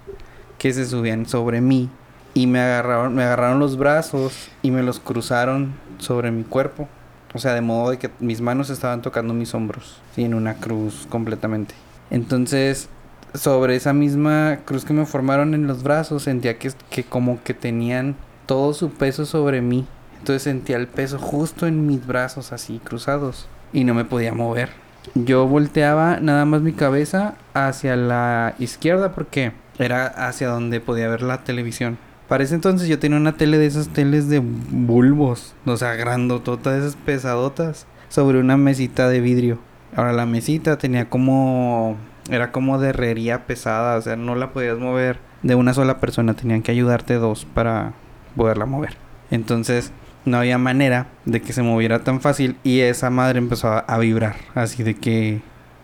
[0.57, 1.89] que se subían sobre mí
[2.33, 6.87] y me agarraron, me agarraron los brazos y me los cruzaron sobre mi cuerpo.
[7.33, 10.55] O sea, de modo de que mis manos estaban tocando mis hombros, sí, en una
[10.55, 11.75] cruz completamente.
[12.09, 12.89] Entonces,
[13.33, 17.53] sobre esa misma cruz que me formaron en los brazos, sentía que, que como que
[17.53, 18.15] tenían
[18.45, 19.85] todo su peso sobre mí.
[20.19, 24.69] Entonces sentía el peso justo en mis brazos así cruzados y no me podía mover.
[25.13, 31.21] Yo volteaba nada más mi cabeza hacia la izquierda porque era hacia donde podía ver
[31.21, 31.97] la televisión.
[32.27, 36.79] Para ese entonces yo tenía una tele de esas teles de bulbos, o sea, grandototas,
[36.79, 39.59] esas pesadotas, sobre una mesita de vidrio.
[39.95, 41.97] Ahora la mesita tenía como
[42.29, 46.33] era como de herrería pesada, o sea, no la podías mover de una sola persona,
[46.33, 47.93] tenían que ayudarte dos para
[48.35, 48.97] poderla mover.
[49.29, 49.91] Entonces,
[50.25, 53.97] no había manera de que se moviera tan fácil y esa madre empezó a, a
[53.99, 55.41] vibrar, así de que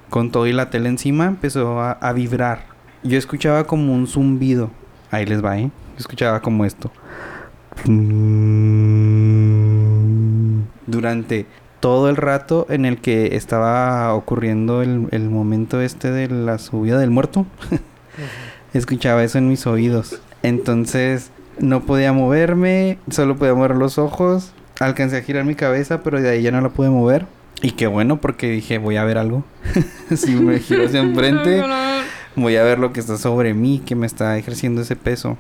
[0.09, 2.65] con todo y la tele encima empezó a, a vibrar.
[3.03, 4.71] Yo escuchaba como un zumbido,
[5.09, 5.71] ahí les va, ¿eh?
[5.93, 6.91] Yo escuchaba como esto.
[10.85, 11.45] Durante
[11.79, 16.99] todo el rato en el que estaba ocurriendo el, el momento este de la subida
[16.99, 17.45] del muerto,
[18.73, 20.21] escuchaba eso en mis oídos.
[20.43, 24.53] Entonces no podía moverme, solo podía mover los ojos.
[24.79, 27.25] Alcancé a girar mi cabeza, pero de ahí ya no la pude mover.
[27.61, 29.43] Y qué bueno, porque dije, voy a ver algo.
[30.15, 31.63] si me giro hacia enfrente,
[32.35, 35.37] voy a ver lo que está sobre mí, que me está ejerciendo ese peso.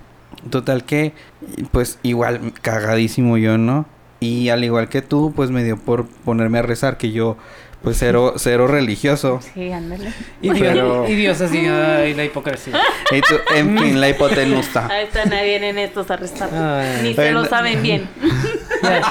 [0.49, 1.13] Total que,
[1.71, 3.85] pues igual, cagadísimo yo, ¿no?
[4.19, 7.37] Y al igual que tú, pues me dio por ponerme a rezar, que yo,
[7.81, 9.39] pues cero, cero religioso.
[9.53, 10.11] Sí, ándale.
[10.41, 12.79] Y, Dios, Pero- y Dios así, ay, la hipocresía.
[13.11, 14.87] Y tú, en fin, la hipotenusa.
[14.87, 16.49] Ahí están, ahí vienen estos a restar.
[17.01, 18.07] Ni se lo saben bien.
[18.81, 19.01] Pues,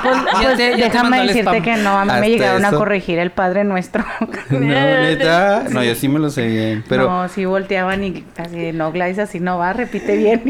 [0.42, 1.62] ya te- ya te déjame decirte spam.
[1.62, 4.04] que no, a mí Hasta me llegaron a corregir el Padre Nuestro.
[4.50, 5.64] No, neta.
[5.70, 6.84] No, yo sí me lo sé bien.
[6.88, 10.42] Pero No, sí volteaban y así, no, Gladys, así no va, repite bien.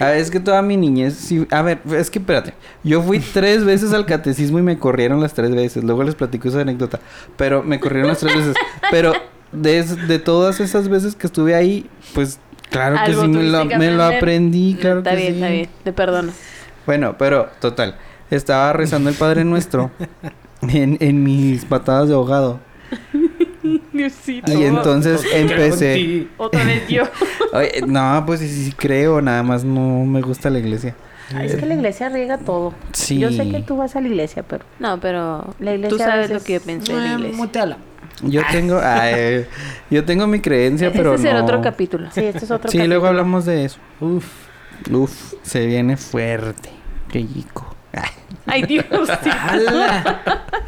[0.00, 1.14] a ver, es que toda mi niñez.
[1.14, 2.54] Sí, a ver, es que espérate.
[2.82, 5.84] Yo fui tres veces al catecismo y me corrieron las tres veces.
[5.84, 7.00] Luego les platico esa anécdota.
[7.36, 8.54] Pero me corrieron las tres veces.
[8.90, 9.12] Pero
[9.52, 12.38] de, de todas esas veces que estuve ahí, pues
[12.70, 14.76] claro que sí me lo, me lo aprendí.
[14.80, 15.36] Claro está que bien, sí.
[15.40, 15.68] está bien.
[15.84, 16.32] Te perdono.
[16.86, 17.96] Bueno, pero total.
[18.30, 19.90] Estaba rezando el Padre Nuestro
[20.62, 22.60] en, en mis patadas de ahogado.
[23.92, 24.52] Diosito.
[24.52, 26.26] Y entonces empecé.
[26.36, 27.04] Otra vez yo.
[27.52, 30.94] Oye, no, pues sí, sí creo, nada más no me gusta la iglesia.
[31.34, 32.74] Ay, es que la iglesia riega todo.
[32.92, 33.18] Sí.
[33.18, 36.28] Yo sé que tú vas a la iglesia, pero No, pero La iglesia tú sabes
[36.28, 37.36] veces- lo que yo pensé de la Eh, iglesia.
[37.36, 37.78] muteala.
[38.22, 39.46] Yo tengo, ay,
[39.90, 41.44] yo tengo mi creencia, Este pero será no.
[41.44, 42.08] otro capítulo.
[42.12, 43.08] sí, este es otro Sí, luego capítulo.
[43.08, 43.78] hablamos de eso.
[44.00, 44.26] Uf.
[44.90, 46.68] Uf, se viene fuerte.
[47.08, 47.73] Qué chico.
[48.46, 48.84] Ay, Dios.
[49.22, 49.30] sí.
[49.30, 50.22] ¡Hala!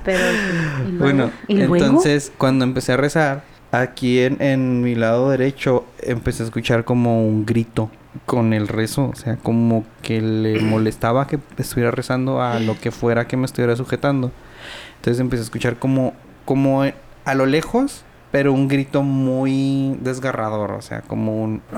[0.04, 0.98] Pero, ¿y luego?
[0.98, 1.76] Bueno, ¿Y luego?
[1.76, 7.26] entonces cuando empecé a rezar, aquí en, en mi lado derecho empecé a escuchar como
[7.26, 7.90] un grito
[8.24, 12.90] con el rezo, o sea, como que le molestaba que estuviera rezando a lo que
[12.90, 14.32] fuera que me estuviera sujetando.
[14.96, 16.14] Entonces empecé a escuchar como,
[16.44, 21.62] como a lo lejos, pero un grito muy desgarrador, o sea, como un...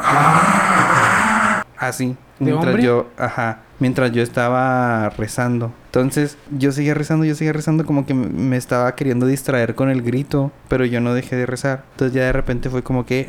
[1.78, 2.82] Así, ¿De mientras hombre?
[2.82, 5.72] yo, ajá, mientras yo estaba rezando.
[5.86, 10.02] Entonces, yo seguía rezando, yo seguía rezando como que me- estaba queriendo distraer con el
[10.02, 11.84] grito, pero yo no dejé de rezar.
[11.92, 13.26] Entonces ya de repente fue como que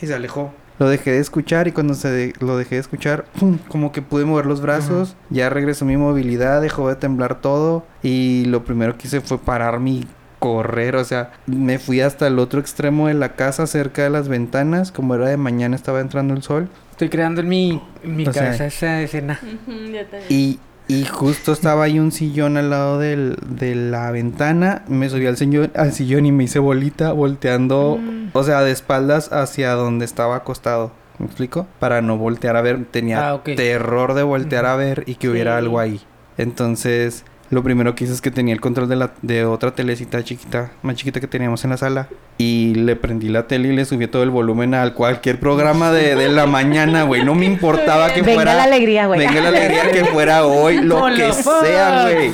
[0.00, 0.52] y se alejó.
[0.78, 3.58] Lo dejé de escuchar y cuando se de- lo dejé de escuchar, ¡pum!
[3.68, 8.46] como que pude mover los brazos, ya regresó mi movilidad, dejó de temblar todo y
[8.46, 10.08] lo primero que hice fue pararme y
[10.40, 14.26] correr, o sea, me fui hasta el otro extremo de la casa cerca de las
[14.28, 16.68] ventanas, como era de mañana estaba entrando el sol
[17.02, 19.40] Estoy creando en mi, en mi O sea, cabeza esa escena.
[19.42, 25.08] Yo y, y justo estaba ahí un sillón al lado del- de la ventana, me
[25.10, 27.98] subí al sillón, al sillón y me hice bolita volteando,
[28.32, 30.92] o sea, de espaldas hacia donde estaba acostado.
[31.18, 31.66] ¿Me explico?
[31.80, 35.54] Para no voltear a ver, tenía Ah, terror de voltear a ver y que hubiera
[35.54, 35.58] Sí.
[35.58, 36.00] algo ahí.
[36.38, 40.24] Entonces, lo primero que hice es que tenía el control de, la, de otra telecita
[40.24, 42.08] chiquita, más chiquita que teníamos en la sala.
[42.38, 46.14] Y le prendí la tele y le subí todo el volumen al cualquier programa de,
[46.16, 47.24] de la mañana, güey.
[47.24, 48.54] No me importaba que Venga fuera.
[48.54, 49.20] la alegría, güey.
[49.20, 51.62] Venga la alegría que fuera hoy, lo Hola, que fuck.
[51.62, 52.32] sea, güey.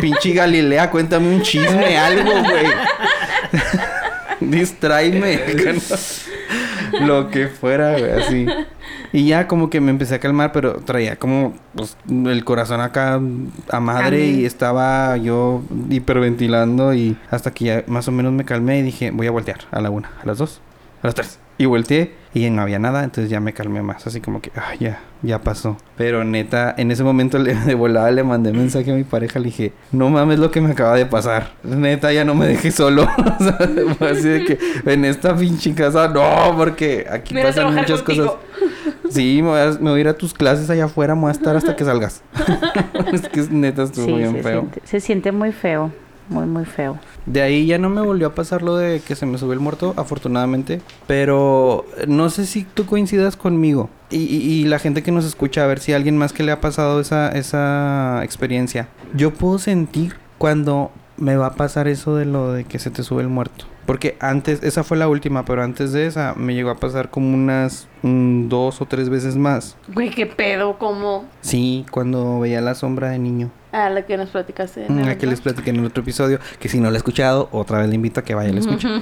[0.00, 2.66] Pinche Galilea, cuéntame un chisme, algo, güey.
[4.40, 5.40] Distráeme.
[7.00, 8.46] lo que fuera, güey, así.
[9.14, 13.20] Y ya como que me empecé a calmar, pero traía como pues, el corazón acá
[13.70, 18.80] a madre y estaba yo hiperventilando y hasta que ya más o menos me calmé
[18.80, 20.60] y dije, voy a voltear a la una, a las dos,
[21.00, 21.38] a las tres.
[21.58, 24.74] Y volteé y no había nada, entonces ya me calmé más, así como que, ah,
[24.80, 25.76] ya, ya pasó.
[25.96, 29.44] Pero neta, en ese momento le, de volada le mandé mensaje a mi pareja, le
[29.44, 31.52] dije, no mames lo que me acaba de pasar.
[31.62, 33.06] Neta, ya no me dejes solo.
[33.16, 33.58] O sea,
[33.98, 38.26] fue así de que en esta pinche casa, no, porque aquí Me pasan muchas contigo.
[38.26, 38.83] cosas.
[39.10, 41.28] Sí, me voy, a, me voy a ir a tus clases allá afuera, me voy
[41.28, 42.22] a estar hasta que salgas.
[43.12, 44.60] es que neta estuvo Sí, bien se feo.
[44.60, 45.92] siente, se siente muy feo.
[46.30, 46.98] Muy, muy feo.
[47.26, 49.60] De ahí ya no me volvió a pasar lo de que se me subió el
[49.60, 50.80] muerto, afortunadamente.
[51.06, 53.90] Pero no sé si tú coincidas conmigo.
[54.08, 56.52] Y, y- y la gente que nos escucha, a ver si alguien más que le
[56.52, 58.88] ha pasado esa, esa experiencia.
[59.14, 63.02] Yo puedo sentir cuando me va a pasar eso de lo de que se te
[63.02, 63.66] sube el muerto.
[63.86, 67.34] Porque antes, esa fue la última, pero antes de esa me llegó a pasar como
[67.34, 69.76] unas mm, dos o tres veces más.
[69.92, 71.26] Güey, qué pedo, ¿cómo?
[71.42, 73.50] Sí, cuando veía la sombra de niño.
[73.74, 74.86] Ah, la que nos platicaste.
[74.88, 75.08] Mm, ¿no?
[75.08, 77.88] Aquí les platiqué en el otro episodio, que si no lo ha escuchado, otra vez
[77.88, 78.88] le invito a que vaya y lo escuche.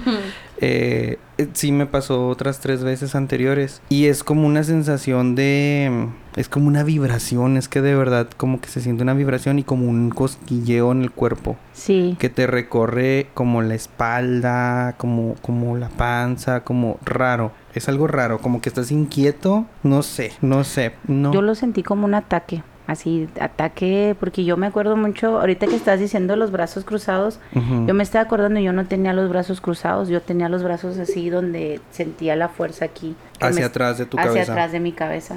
[0.64, 3.82] Eh, eh, sí me pasó otras tres veces anteriores.
[3.88, 6.08] Y es como una sensación de...
[6.36, 9.64] Es como una vibración, es que de verdad como que se siente una vibración y
[9.64, 11.56] como un cosquilleo en el cuerpo.
[11.72, 12.16] Sí.
[12.20, 17.50] Que te recorre como la espalda, como, como la panza, como raro.
[17.74, 19.66] Es algo raro, como que estás inquieto.
[19.82, 20.92] No sé, no sé.
[21.08, 21.32] No.
[21.32, 22.62] Yo lo sentí como un ataque.
[22.92, 27.40] Así, ataque, porque yo me acuerdo mucho, ahorita que estás diciendo los brazos cruzados,
[27.86, 31.30] yo me estaba acordando, yo no tenía los brazos cruzados, yo tenía los brazos así
[31.30, 33.16] donde sentía la fuerza aquí.
[33.48, 34.52] Hacia me- atrás de tu hacia cabeza.
[34.52, 35.36] atrás de mi cabeza.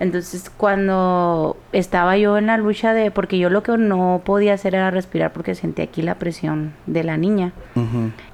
[0.00, 4.74] Entonces, cuando estaba yo en la lucha de, porque yo lo que no podía hacer
[4.74, 7.52] era respirar porque sentía aquí la presión de la niña,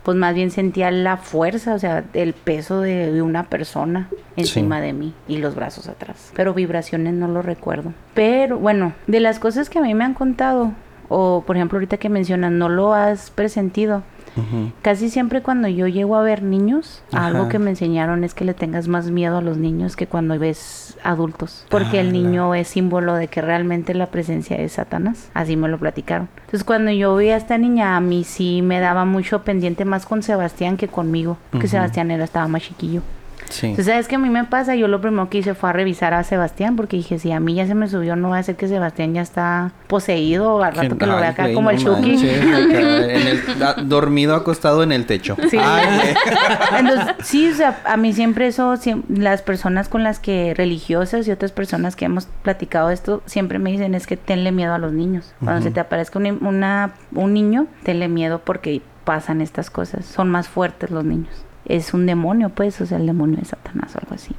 [0.03, 4.81] pues más bien sentía la fuerza, o sea, el peso de, de una persona encima
[4.81, 6.31] de mí y los brazos atrás.
[6.35, 7.93] Pero vibraciones no lo recuerdo.
[8.15, 10.73] Pero bueno, de las cosas que a mí me han contado,
[11.09, 14.03] o por ejemplo ahorita que mencionas, no lo has presentido.
[14.83, 18.55] Casi siempre cuando yo llego a ver niños, algo que me enseñaron es que le
[18.55, 21.67] tengas más miedo a los niños que cuando ves adultos.
[21.69, 25.31] Porque el Ah, niño es símbolo de que realmente la presencia es Satanás.
[25.35, 26.29] Así me lo platicaron.
[26.37, 30.07] Entonces cuando yo vi a esta niña, a mí sí me daba mucho pendiente más
[30.07, 31.37] con Sebastián que conmigo.
[31.51, 31.73] Porque Ujú.
[31.73, 33.03] Sebastián era, estaba más chiquillo.
[33.53, 33.67] Sí.
[33.67, 34.75] Entonces, ¿sabes qué a mí me pasa?
[34.75, 37.55] Yo lo primero que hice fue a revisar a Sebastián porque dije, si a mí
[37.55, 40.75] ya se me subió, no va a ser que Sebastián ya está poseído o al
[40.75, 42.17] rato que lo vea acá como no el Chucky.
[43.63, 45.37] ah, dormido acostado en el techo.
[45.51, 45.59] Sí.
[45.61, 46.81] Ay, güey.
[46.81, 48.75] Entonces, sí, o sea, a mí siempre eso,
[49.09, 53.71] las personas con las que religiosas y otras personas que hemos platicado esto, siempre me
[53.71, 55.35] dicen es que tenle miedo a los niños.
[55.43, 60.05] Cuando se te aparezca un, una, un niño, tenle miedo porque pasan estas cosas.
[60.07, 61.45] Son más fuertes los niños.
[61.65, 64.35] Es un demonio, pues, o sea, el demonio de Satanás o algo así.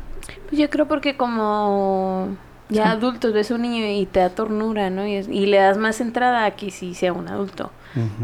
[0.49, 2.29] Pues yo creo porque como
[2.69, 2.89] ya Sí.
[2.89, 5.05] adultos ves un niño y te da ternura, ¿no?
[5.07, 7.71] Y, es- y le das más entrada a que si sea un adulto.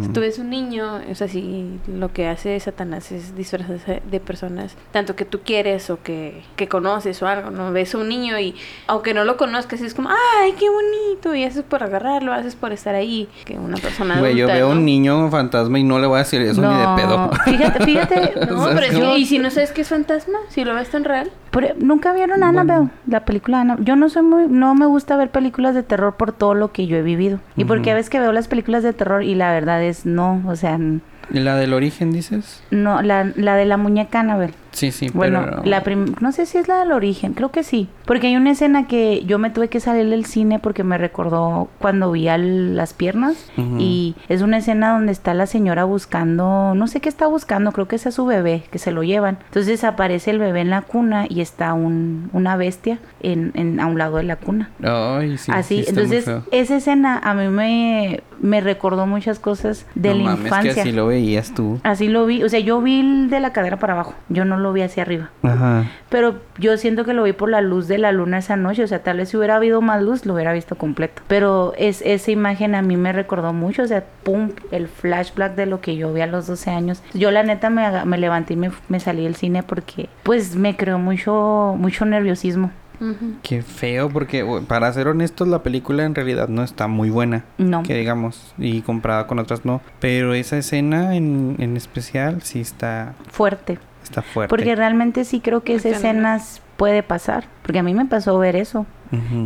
[0.02, 4.20] Si tú ves un niño, o sea, si lo que hace Satanás es disfrazarse de
[4.20, 7.72] personas, tanto que tú quieres o que, que conoces o algo, ¿no?
[7.72, 8.56] Ves a un niño y
[8.88, 11.36] aunque no lo conozcas, es como, ¡ay, qué bonito!
[11.36, 14.70] Y haces por agarrarlo, haces por estar ahí, que una persona Güey, yo adulta, veo
[14.74, 14.80] ¿no?
[14.80, 17.30] un niño fantasma y no le voy a decir eso ni de pedo.
[17.46, 18.34] Fíjate, fíjate.
[18.50, 20.38] No, pero es que, ¿y si no sabes que es fantasma?
[20.50, 21.30] Si lo ves tan real.
[21.52, 22.90] Por- ¿Nunca vieron Annabelle?
[23.08, 23.86] La película Annabelle.
[23.86, 24.48] Yo no soy muy...
[24.48, 27.40] No me gusta ver películas de terror por todo lo que yo he vivido.
[27.56, 30.42] Y porque a veces que veo las películas de terror y la verdad es no.
[30.48, 31.00] O sea, n-
[31.32, 32.64] ¿Y la del origen dices?
[32.72, 33.02] no.
[33.02, 34.54] La, la de la muñeca Annabelle.
[34.72, 35.62] Sí, sí, Bueno, pero...
[35.66, 37.90] la prim- no sé si es la del origen, creo que sí.
[38.06, 41.70] Porque hay una escena que yo me tuve que salir del cine porque me recordó
[41.80, 43.50] cuando vi al- las piernas.
[43.78, 47.88] Y es una escena donde está la señora buscando, no sé qué está buscando, creo
[47.88, 49.38] que es a su bebé, que se lo llevan.
[49.46, 53.86] Entonces aparece el bebé en la cuna y está un, una bestia en, en- a
[53.88, 54.70] un lado de la cuna.
[54.84, 56.44] Ay, sí, Así, sí está muy entonces feo.
[56.52, 60.74] esa escena a mí me, me recordó muchas cosas de no la mames, infancia.
[60.74, 61.80] que así lo veías tú.
[61.84, 64.58] Así lo vi, o sea, yo vi el de la cadera para abajo, yo no
[64.60, 65.30] lo vi hacia arriba.
[65.44, 65.86] Ajá.
[66.10, 68.84] Pero yo siento que lo vi por la luz de la luna esa noche.
[68.84, 71.22] O sea, tal vez si hubiera habido más luz, lo hubiera visto completo.
[71.28, 73.84] Pero es, esa imagen a mí me recordó mucho.
[73.84, 77.04] O sea, pum, el flashback de lo que yo vi a los 12 años.
[77.14, 81.00] Yo la neta me, levanté y me, me salí del cine porque pues me creó
[81.00, 82.72] mucho, mucho nerviosismo.
[83.02, 83.36] Ujú.
[83.44, 87.46] Qué feo, porque para ser honestos, la película en realidad no está muy buena.
[87.58, 87.84] No.
[87.84, 89.82] Que digamos, y comparada con otras no.
[90.00, 93.80] Pero esa escena en, en especial sí está, Fuerte.
[94.10, 94.50] Está fuerte.
[94.50, 96.08] Porque realmente sí creo que esa Acá no.
[96.10, 96.40] escena
[96.78, 97.46] puede pasar.
[97.64, 98.86] Porque a mí me pasó ver eso.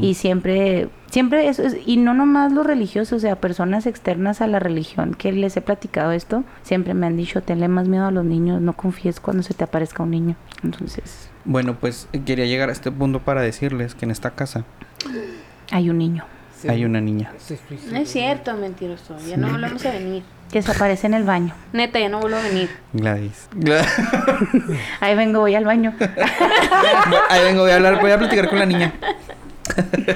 [0.01, 4.47] Y siempre, siempre eso es, y no nomás los religiosos, o sea, personas externas a
[4.47, 8.11] la religión que les he platicado esto, siempre me han dicho, tenle más miedo a
[8.11, 10.36] los niños, no confíes cuando se te aparezca un niño.
[10.66, 14.66] Entonces, Bueno, pues quería llegar a este punto para decirles que en esta casa
[15.72, 16.26] hay un niño
[16.59, 16.68] Sí.
[16.70, 17.32] hay una niña.
[17.91, 19.18] No es cierto, mentiroso.
[19.30, 20.24] Ya no volvemos a venir.
[20.54, 21.56] Que se aparece en el baño.
[21.74, 22.70] Neta, ya no vuelvo a venir.
[22.93, 23.49] Gladys.
[24.99, 25.95] Ahí vengo, voy al baño.
[27.30, 28.93] Ahí vengo, voy a hablar, voy a platicar con la niña.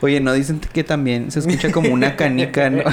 [0.00, 2.84] Oye, no dicen que también se escucha como una canica, ¿no?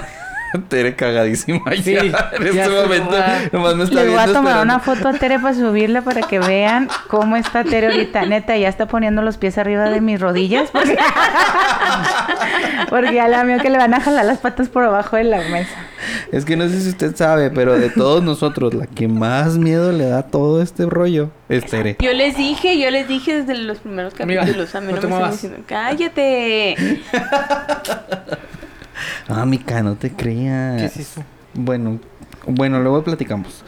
[0.69, 2.01] Te eres cagadísima Sí, ya.
[2.01, 3.15] En ya este momento
[3.51, 4.61] nomás me está Les voy viendo a tomar esperando.
[4.63, 8.25] una foto a Tere para subirla para que vean cómo está Tere ahorita.
[8.25, 10.97] Neta, ya está poniendo los pies arriba de mis rodillas porque,
[12.89, 15.37] porque ya la mío que le van a jalar las patas por abajo de la
[15.49, 15.75] mesa.
[16.31, 19.91] Es que no sé si usted sabe, pero de todos nosotros, la que más miedo
[19.91, 21.97] le da a todo este rollo es Tere.
[21.99, 24.75] Yo les dije, yo les dije desde los primeros Amiga, capítulos.
[24.75, 27.01] A mí no no, me están diciendo, cállate.
[29.27, 30.77] Ah, Mica, no te creas.
[30.79, 31.23] ¿Qué es eso?
[31.53, 31.99] Bueno,
[32.47, 33.63] bueno, luego platicamos.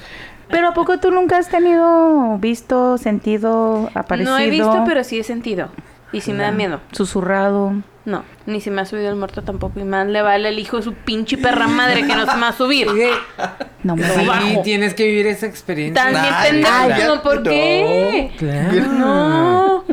[0.49, 4.31] Pero ¿a poco tú nunca has tenido, visto, sentido, aparecido?
[4.31, 5.69] No he visto, pero sí he sentido.
[6.13, 6.79] Y sí me da miedo.
[6.93, 7.73] Susurrado.
[8.05, 9.77] No, ni se me ha subido el muerto tampoco.
[9.81, 12.41] Y más le vale el hijo de su pinche perra madre que no se me
[12.43, 12.87] va a subir.
[13.83, 14.61] No me Sí, bajo.
[14.61, 16.01] tienes que vivir esa experiencia.
[16.01, 17.21] También Ay, pendejo, ¿no?
[17.21, 18.31] ¿por qué?
[18.37, 18.83] Claro.
[18.93, 19.83] No,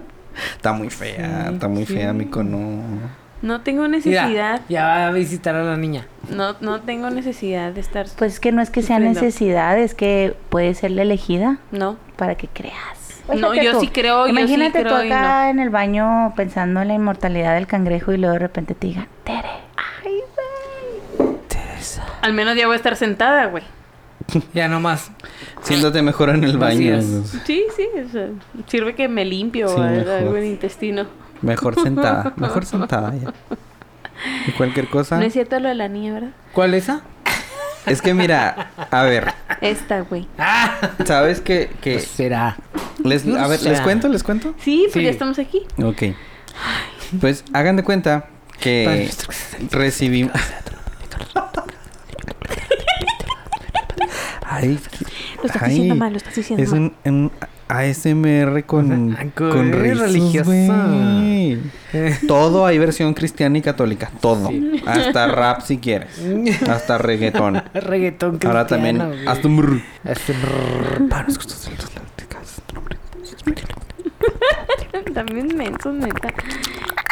[0.55, 2.59] Está muy fea, está muy fea mi cono.
[2.59, 3.24] no
[3.61, 4.61] tengo Mira, necesidad.
[4.69, 6.07] ya va a visitar a la niña.
[6.31, 8.07] No, no tengo necesidad de estar.
[8.17, 11.97] Pues es que no es que sea necesidad, es que puede ser la elegida No.
[12.17, 13.23] para que creas.
[13.35, 16.83] No, yo tú, sí creo, yo sí Imagínate tú creo acá en el baño pensando
[16.83, 19.49] en la inmortalidad del cangrejo y luego de repente te digan, Tere,
[20.05, 20.13] ay,
[21.19, 21.35] güey.
[22.23, 23.65] Al menos ya voy a estar sentada, güey.
[24.55, 25.11] Ya nomás.
[25.63, 27.01] Siéntate mejor en el baño.
[27.45, 27.87] Sí, sí.
[28.07, 28.29] o sea,
[28.67, 30.11] sirve que me limpio Sí, algo, mejor.
[30.13, 31.07] algo en el intestino.
[31.45, 33.33] Mejor sentada, mejor sentada ya.
[34.47, 35.19] Y cualquier cosa.
[35.19, 36.31] No es cierto lo de la niña, ¿verdad?
[36.53, 37.03] ¿Cuál esa?
[37.87, 40.27] Es que mira, a ver, Esta, güey.
[41.05, 42.57] ¿sabes que, que Pues será.
[43.03, 44.09] les, a ver, ¿les cuento?
[44.09, 44.55] ¿Les cuento?
[44.59, 45.03] Sí, pues Sí.
[45.03, 45.63] ya estamos aquí.
[45.83, 46.15] Ok.
[47.21, 48.27] Pues hagan de cuenta
[48.59, 49.11] que
[49.71, 50.33] recibimos.
[54.47, 54.79] Ay,
[55.39, 56.81] Lo estás ay, diciendo mal, lo estás diciendo Es mal.
[56.81, 57.33] un, un
[57.69, 60.87] ASMR con, con con rizos, religiosa.
[62.27, 64.11] Todo hay versión cristiana y católica.
[64.21, 64.51] Todo.
[64.87, 66.21] Hasta rap si quieres.
[66.69, 67.63] Hasta reggaetón.
[67.75, 69.29] Reggaetón Ahora también cristiano, güey.
[69.29, 69.81] hasta un brr.
[70.05, 71.09] Este brrr.
[71.09, 71.91] Para los gustos de los
[72.75, 72.99] nombre.
[75.15, 76.29] También mensos, neta.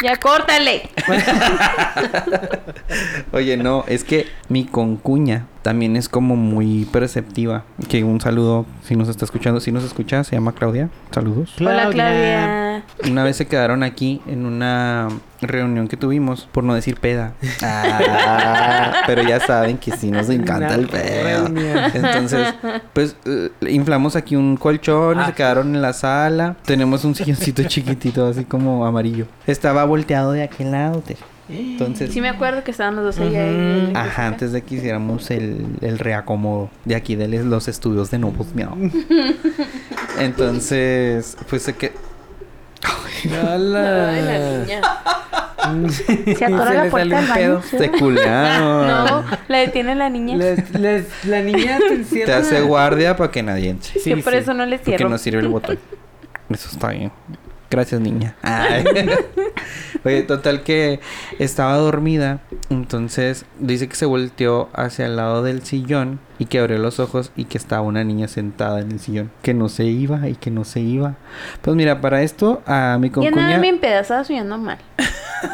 [0.02, 0.90] Ya córtale.
[3.32, 7.64] Oye, no, es que mi concuña también es como muy perceptiva.
[7.88, 10.88] Que un saludo, si nos está escuchando, si nos escucha, se llama Claudia.
[11.12, 11.54] Saludos.
[11.60, 12.84] Hola, Claudia.
[13.08, 15.08] Una vez se quedaron aquí en una
[15.40, 17.32] reunión que tuvimos, por no decir peda.
[17.62, 21.46] Ah, pero ya saben que sí nos encanta el pedo.
[21.94, 22.54] Entonces,
[22.92, 25.26] pues eh, inflamos aquí un colchón y Ah.
[25.26, 26.56] se quedaron en la sala.
[26.64, 29.26] Tenemos un silloncito chiquitito, así como amarillo.
[29.46, 31.00] Estaba volteado de aquel lado.
[31.00, 31.20] Tere.
[31.48, 33.44] Entonces, Sí me acuerdo que estaban los dos allá.
[33.44, 33.90] Ujú.
[33.92, 38.18] y- Ajá, antes de que hiciéramos el, el reacomodo de aquí de los estudios de
[38.18, 38.74] Novos Miau.
[40.18, 41.92] Entonces, pues se que
[43.30, 44.10] Hola.
[44.10, 44.80] Ay, la niña.
[46.36, 47.62] Se atora la le puerta del baño.
[47.62, 48.86] se culearon.
[48.88, 50.36] No, la detiene la niña.
[50.36, 52.38] Les- les- la niña te Te encierra.
[52.38, 53.92] hace guardia para que nadie entre.
[54.00, 54.40] Sí, que por sí.
[54.40, 55.08] eso no Porque cierro.
[55.08, 55.78] no sirve el botón.
[56.50, 57.12] Eso está bien.
[57.72, 58.36] Gracias, niña.
[58.42, 58.84] Ay.
[60.04, 61.00] Oye, total que
[61.38, 62.40] estaba dormida.
[62.68, 67.32] Entonces dice que se volteó hacia el lado del sillón y que abrió los ojos
[67.34, 69.30] y que estaba una niña sentada en el sillón.
[69.40, 71.14] Que no se iba y que no se iba.
[71.62, 74.76] Pues mira, para esto a mi Y andaba concuña bien pedazada soñando mal.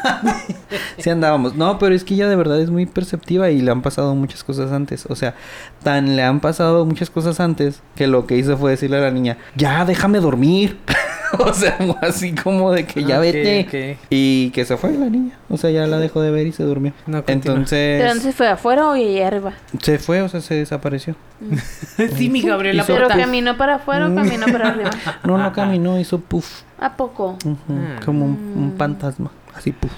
[0.98, 1.54] sí andábamos.
[1.54, 4.42] No, pero es que ella de verdad es muy perceptiva y le han pasado muchas
[4.42, 5.06] cosas antes.
[5.08, 5.36] O sea,
[5.84, 9.12] tan le han pasado muchas cosas antes que lo que hizo fue decirle a la
[9.12, 10.78] niña, ya déjame dormir.
[11.38, 13.94] o sea, así como de que ya Ok, vete.
[13.96, 14.06] ok.
[14.10, 15.38] Y que se fue la niña.
[15.48, 16.92] O sea, ya la dejó de ver y se durmió.
[17.06, 17.22] No.
[17.26, 18.48] Entonces, ¿De dónde se fue?
[18.48, 19.52] ¿Afuera o allá arriba?
[19.82, 21.16] se fue, o sea, se desapareció.
[22.16, 23.16] sí, mi Gabriela Hizo ¿Pero puff.
[23.16, 24.90] caminó para afuera o caminó para arriba?
[25.24, 26.62] No, no caminó, hizo puff.
[26.80, 27.36] ¿A poco?
[27.70, 28.00] Ah.
[28.04, 29.30] Como un, un fantasma.
[29.54, 29.92] Así puff.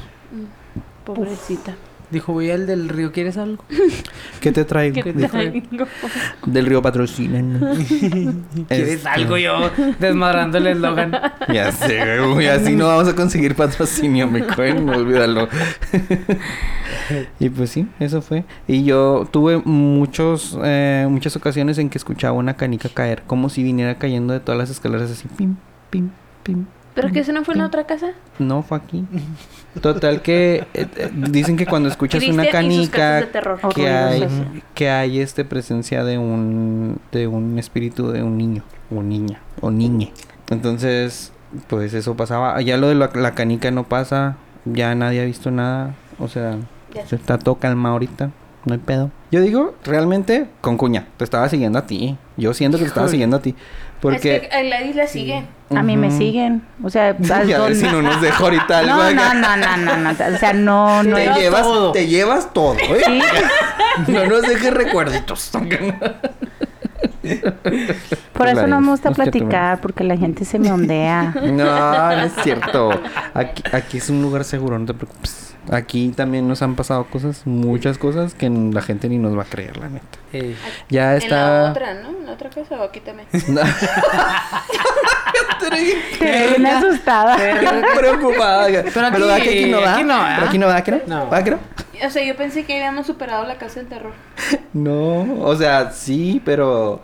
[1.04, 1.74] Pobrecita.
[2.10, 3.64] Dijo, voy al del río, ¿quieres algo?
[4.40, 5.00] ¿Qué te traigo?
[5.02, 5.86] ¿Qué traigo?
[6.44, 7.60] Del río patrocinan.
[8.68, 9.70] ¿Quieres Este, algo yo?
[9.98, 11.12] Desmadrando el eslogan.
[11.52, 12.48] Ya sé, güey.
[12.48, 15.48] Así no vamos a conseguir patrocinio, me cogen, olvídalo.
[17.38, 18.44] y pues sí, eso fue.
[18.66, 23.62] Y yo tuve muchos, eh, muchas ocasiones en que escuchaba una canica caer, como si
[23.62, 25.56] viniera cayendo de todas las escaleras así, pim,
[25.90, 26.10] pim,
[26.42, 26.66] pim.
[26.94, 28.08] ¿Pero que eso no fue en la otra casa?
[28.38, 29.04] No, fue aquí.
[29.80, 30.86] Total que eh,
[31.30, 33.28] dicen que cuando escuchas una canica
[33.74, 34.26] que hay
[34.74, 39.70] que hay este presencia de un de un espíritu de un niño o niña o
[39.70, 40.12] niñe.
[40.50, 41.32] Entonces,
[41.68, 42.60] pues eso pasaba.
[42.62, 46.56] Ya lo de la, la canica no pasa, ya nadie ha visto nada, o sea,
[46.92, 48.30] Ya se está todo calma ahorita.
[48.66, 49.10] No hay pedo.
[49.30, 52.18] Yo digo, realmente, con cuña, te estaba siguiendo a ti.
[52.36, 53.54] Yo siento que te estaba siguiendo a ti.
[54.00, 54.36] Porque...
[54.36, 55.44] Es que a Gladys la sigue.
[55.74, 56.62] A mí me siguen.
[56.82, 58.96] O sea, Y a ver donde- si no nos deja ahorita algo.
[58.96, 60.10] no, no, no, no, no, no.
[60.10, 61.92] O sea, no, no te llevas todo.
[61.92, 63.02] te llevas todo, ¿eh?
[63.04, 63.20] Sí,
[64.12, 65.50] No nos dejes recuerditos.
[68.32, 71.34] por eso no me gusta platicar, porque la gente se me ondea.
[71.42, 71.52] No,
[72.16, 72.90] no es cierto.
[73.34, 75.49] Aquí, aquí es un lugar seguro, no te preocupes.
[75.70, 79.46] Aquí también nos han pasado cosas, muchas cosas que la gente ni nos va a
[79.46, 80.06] creer, la neta.
[80.32, 80.56] Eh,
[80.88, 81.64] Ya En está.
[81.64, 82.08] la otra, ¿no?
[82.10, 83.28] En la otra casa o aquí también.
[83.48, 83.60] No.
[86.18, 87.36] Te asustada.
[87.96, 88.66] preocupada.
[88.66, 89.94] Pero, aquí- ¿verdad que aquí no va?
[89.94, 90.18] aquí no.
[90.34, 91.00] Pero aquí no va, ¿que no?
[91.06, 91.28] No.
[91.30, 91.58] ¿Va que no?
[92.06, 94.12] O sea, yo pensé que habíamos superado la casa del terror.
[94.72, 97.02] No, o sea, sí, pero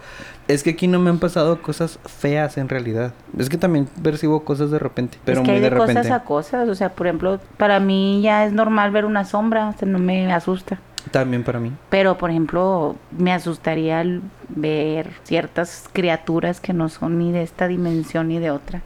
[0.49, 3.13] Es que aquí no me han pasado cosas feas en realidad.
[3.37, 5.95] Es que también percibo cosas de repente, pero es que muy hay de, de, repente.
[5.95, 6.69] cosas a cosas.
[6.69, 9.69] O sea, por ejemplo, para mí ya es normal ver una sombra.
[9.69, 10.79] O sea, no me asusta.
[11.11, 11.73] También para mí.
[11.89, 14.05] Pero, por ejemplo, me asustaría
[14.49, 18.83] ver ciertas criaturas que no son ni de esta dimensión ni de otra.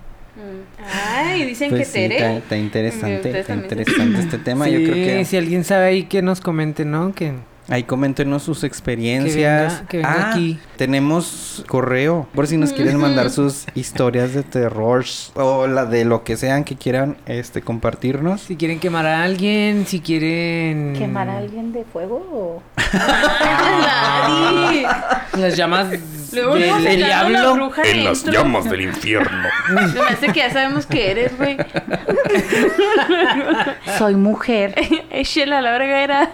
[0.95, 2.15] Ay, dicen Pues que sí, Tere.
[2.17, 4.65] está, está interesante, está interesante este tema.
[4.65, 7.15] sí, Yo creo que si alguien sabe ahí que nos comente, ¿no?
[7.15, 7.35] Que
[7.71, 9.75] ahí coméntenos sus experiencias.
[9.75, 10.59] Que venga- que venga Ah, aquí.
[10.77, 15.05] Tenemos correo por si nos quieren mandar sus historias de terror
[15.35, 18.41] o la de lo que sean que quieran este compartirnos.
[18.43, 20.95] si quieren quemar a alguien, si quieren...
[20.99, 22.63] ¿Quemar a alguien de fuego.
[25.39, 25.89] Las llamas
[26.33, 27.55] Luego del diablo.
[27.55, 29.49] bruja En las llamas del infierno.
[29.71, 31.57] Me hace que ya sabemos que eres, güey.
[33.99, 34.75] Soy mujer.
[35.11, 36.31] Échela la verga era.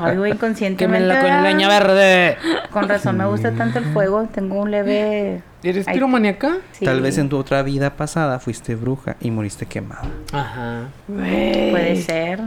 [0.00, 0.76] Ay, güey, inconscientemente.
[1.08, 1.42] Quémenla con ¿verdad?
[1.42, 2.36] leña verde.
[2.70, 4.28] Con razón me gusta tanto el fuego.
[4.32, 5.42] Tengo un leve...
[5.62, 6.56] ¿Eres piromaníaca?
[6.72, 10.02] sí, Tal vez en tu otra vida pasada fuiste bruja y moriste quemada.
[10.32, 10.88] Ajá.
[11.06, 12.40] Puede ser.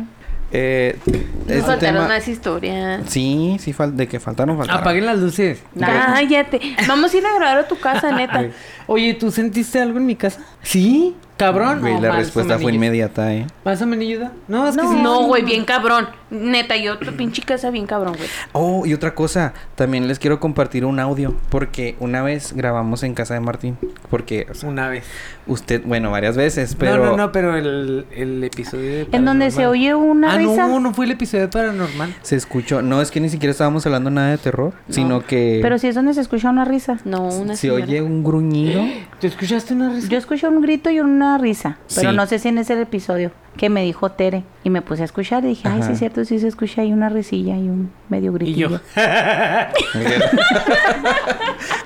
[0.52, 1.16] Eh, Nos
[1.50, 3.02] este faltaron tema- más historias.
[3.08, 4.82] Sí, sí, fal- de que faltaron, faltaron.
[4.82, 5.62] Apaguen las luces.
[5.80, 6.62] Cállate.
[6.88, 8.46] Vamos a ir a grabar a tu casa, neta.
[8.88, 10.42] Oye, ¿tú sentiste algo en mi casa?
[10.62, 11.16] ¿Sí?
[11.38, 11.82] ¿Cabrón?
[11.82, 13.48] Güey, No, la respuesta fue inmediata, ¿eh?
[13.66, 14.32] ¿Más amenilluda?
[14.48, 14.92] No, es que No.
[14.94, 15.02] sí.
[15.02, 16.08] No, güey, bien cabrón.
[16.32, 18.28] Neta, yo tu pinche casa bien cabrón, güey.
[18.54, 23.14] Oh, y otra cosa, también les quiero compartir un audio, porque una vez grabamos en
[23.14, 23.78] casa de Martín,
[24.10, 25.04] porque o sea, Una vez.
[25.48, 26.98] usted, bueno, varias veces, pero...
[26.98, 29.80] No, no, no, pero el, el episodio de En donde se Paranormal.
[29.82, 30.68] oye una ah, risa.
[30.68, 32.16] no, no fue el episodio de Paranormal.
[32.22, 35.78] Se escuchó, no es que ni siquiera estábamos hablando nada de terror, sino que Pero
[35.78, 36.98] sí es donde se escucha una risa.
[37.06, 37.84] No, una se señora.
[37.86, 38.82] oye un gruñido.
[39.20, 40.08] ¿Te escuchaste una risa?
[40.10, 42.16] Yo escuché un grito y una risa, pero Sí.
[42.16, 45.44] no sé si en ese episodio que me dijo Tere y me puse a escuchar
[45.46, 45.92] y dije, ay, sí Ajá.
[45.94, 48.70] es cierto, sí se escucha ahí una risilla y un medio Y gritillo.
[48.70, 48.80] yo.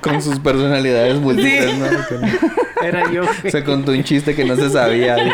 [0.01, 1.85] Con sus personalidades múltiples, ¿no?
[2.81, 3.23] Era yo.
[3.49, 5.15] Se contó un chiste que no se sabía.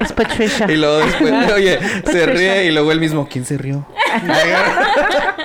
[0.00, 0.66] Es Patricia.
[0.70, 1.78] y luego después, oye,
[2.10, 3.84] se ríe y luego él mismo, ¿quién se rió?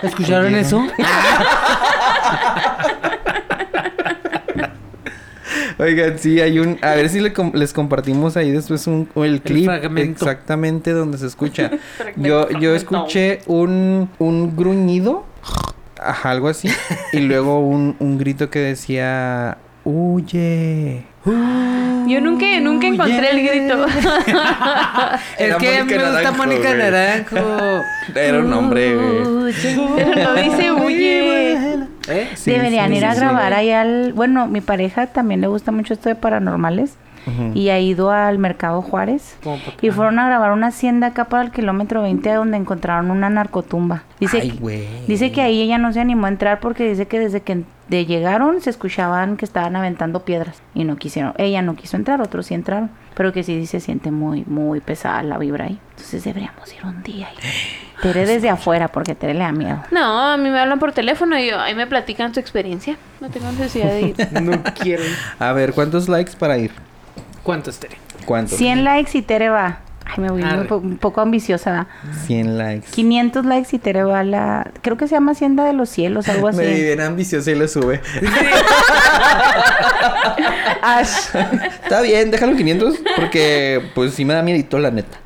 [0.03, 0.85] ¿Escucharon eso?
[5.83, 6.77] Oigan, sí, hay un...
[6.81, 9.69] A ver si le com- les compartimos ahí después un, el clip
[10.21, 11.71] exactamente donde se escucha.
[12.15, 15.25] yo, yo escuché un, un gruñido,
[15.99, 16.69] ajá, algo así,
[17.11, 21.03] y luego un, un grito que decía, huye.
[21.25, 23.85] Yo nunca, nunca encontré el grito.
[25.37, 26.73] es que a mí Mónica me gusta Mónica.
[26.75, 27.37] Naranjo.
[28.15, 29.53] Era un hombre, güey.
[29.95, 31.73] Pero no dice huye.
[32.09, 32.29] ¿Eh?
[32.35, 33.19] Sí, Deberían sí, ir sí, a sí.
[33.21, 34.11] grabar ahí al...
[34.13, 37.51] Bueno, mi pareja también le gusta mucho esto de paranormales Ujú.
[37.57, 39.37] y ha ido al Mercado Juárez.
[39.81, 44.03] Y fueron a grabar una hacienda acá para el kilómetro 20 donde encontraron una narcotumba.
[44.19, 44.87] Dice, Ay, que- güey.
[45.07, 47.63] dice que ahí ella no se animó a entrar porque dice que desde que
[47.93, 51.33] de llegaron se escuchaban que estaban aventando piedras y no quisieron.
[51.37, 52.89] Ella no quiso entrar, otros sí entraron.
[53.13, 55.79] Pero que sí se siente muy, muy pesada la vibra ahí.
[55.91, 57.29] Entonces deberíamos ir un día.
[57.31, 58.01] Y...
[58.01, 59.83] Tere desde afuera porque Tere le da miedo.
[59.91, 62.97] No, a mí me hablan por teléfono y yo, ahí me platican su experiencia.
[63.21, 64.15] No tengo necesidad de ir.
[64.41, 65.03] No quiero.
[65.37, 66.71] A ver, ¿cuántos likes para ir?
[67.43, 67.97] ¿Cuántos, Tere?
[68.25, 68.57] ¿Cuántos?
[68.57, 69.79] 100 likes y Tere va.
[70.05, 71.71] Ay, me voy un, po- un poco ambiciosa.
[71.71, 71.87] ¿verdad?
[72.27, 72.87] 100 likes.
[72.91, 74.71] 500 likes y Tere va a la...
[74.81, 76.57] Creo que se llama Hacienda de los Cielos, algo así.
[76.57, 78.01] Me vi bien ambicioso y le sube.
[80.81, 81.29] Ash.
[81.83, 85.17] Está bien, déjalo en 500 porque pues sí me da miedito la neta.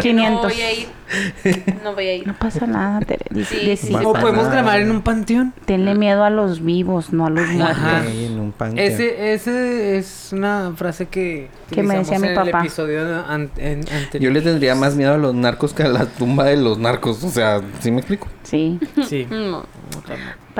[0.00, 0.42] 500.
[0.42, 0.88] No voy a ir.
[1.84, 2.26] No voy a ir.
[2.26, 3.24] No pasa nada, Tere.
[3.44, 3.94] Sí, sí.
[3.94, 4.50] ¿O podemos nada.
[4.62, 5.52] grabar en un panteón?
[5.64, 7.78] Tenle miedo a los vivos, no a los muertos.
[8.14, 8.86] En un panteón.
[8.86, 12.58] Ese, ese es una frase que, Que me decía mi papá.
[12.60, 14.20] el episodio an- en- anterior.
[14.20, 17.22] Yo le tendría más miedo a los narcos que a la tumba de los narcos.
[17.24, 18.28] O sea, ¿sí me explico?
[18.42, 19.26] Sí, Sí.
[19.30, 19.64] No.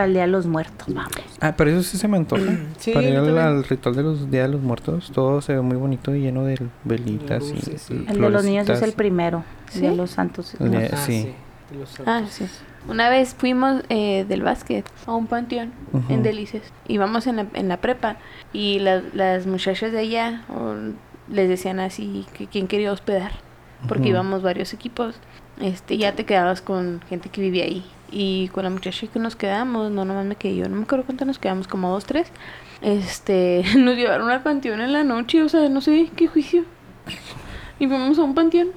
[0.01, 1.13] Para el Día de los Muertos, vamos.
[1.41, 2.43] Ah, pero eso sí se me antoja.
[2.79, 5.61] Sí, Para ir al, al ritual de los Días de los Muertos, todo se ve
[5.61, 8.07] muy bonito y lleno de velitas y Luces, sí.
[8.09, 9.45] El de los niños es el primero.
[9.67, 9.81] El ¿Sí?
[9.83, 10.55] de los santos.
[10.59, 10.91] El de-.
[10.91, 11.35] Ah, sí.
[11.79, 12.47] Los Ah, sí.
[12.89, 16.11] Una vez fuimos eh, del básquet a un panteón Ujú.
[16.11, 16.63] en Delicias.
[16.89, 18.17] Íbamos en la, en la prepa
[18.55, 20.75] y las las muchachas de allá o,
[21.31, 23.33] les decían así que quién quería hospedar.
[23.87, 24.11] Porque Ujú.
[24.13, 25.17] íbamos varios equipos.
[25.61, 27.85] Este, ya te quedabas con gente que vivía ahí.
[28.11, 31.05] Y con la muchacha que nos quedamos, no nomás me quedé yo, no me acuerdo
[31.05, 32.33] cuánto nos quedamos, como dos, tres.
[32.83, 36.65] Este, nos llevaron al panteón en la noche, o sea, no sé qué juicio.
[37.79, 38.69] Y fuimos a un panteón.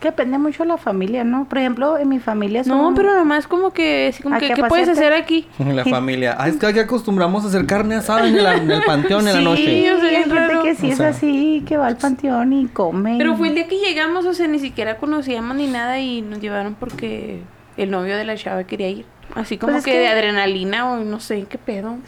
[0.00, 1.44] Que depende mucho de la familia, ¿no?
[1.44, 2.78] Por ejemplo, en mi familia son...
[2.78, 5.46] No, pero nomás como que, así como ¿A que, qué ¿qué puedes hacer aquí?
[5.58, 6.34] La familia.
[6.38, 9.34] Ah, es que aquí acostumbramos a hacer carne asada en el, en el panteón en
[9.34, 9.92] la Sí, noche.
[9.92, 10.62] o sea, hay gente raro.
[10.62, 11.08] que sí O es sea.
[11.08, 13.16] así, que va al panteón y come.
[13.18, 16.40] Pero fue el día que llegamos, o sea, ni siquiera conocíamos ni nada y nos
[16.40, 17.42] llevaron porque
[17.76, 19.04] el novio de la chava quería ir.
[19.34, 21.98] Así como Pues es que, que- de adrenalina o no sé qué pedo.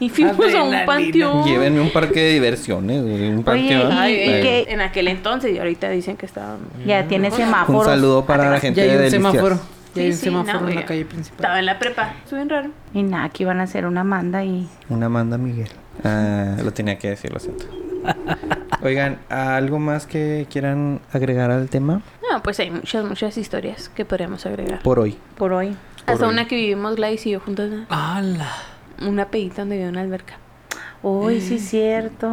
[0.00, 1.44] Y fuimos a un panteón.
[1.44, 5.58] Llévenme un parque de diversiones, un Oye, Ay, y en- que- En aquel entonces, y
[5.58, 6.58] ahorita dicen que estaban.
[6.86, 7.84] Ya tiene Un semáforos.
[7.84, 9.32] saludo para la gente Ya hay de un Delicias.
[9.32, 9.60] semáforo.
[9.94, 11.36] Ya hay Sí, un sí, semáforo no, en la calle principal.
[11.40, 12.12] Estaba en la prepa.
[12.48, 12.70] Raro.
[12.94, 14.68] Y nada, aquí van a hacer una manda y...
[14.88, 15.68] Una Amanda Miguel.
[16.04, 17.64] Ah, lo tenía que decir, lo siento.
[18.82, 24.04] Oigan, ¿algo más que quieran agregar al tema No, pues hay muchas, muchas historias que
[24.04, 24.80] podríamos agregar.
[24.82, 25.16] por hoy?
[25.36, 25.74] Por hoy.
[26.06, 26.32] Hasta hoy.
[26.32, 27.68] una que vivimos Gladys y yo juntos.
[27.70, 27.86] ¿no?
[27.88, 28.52] ¡Hala!
[29.00, 30.34] Una pedita donde había una alberca.
[31.00, 32.28] Uy, sí es cierto.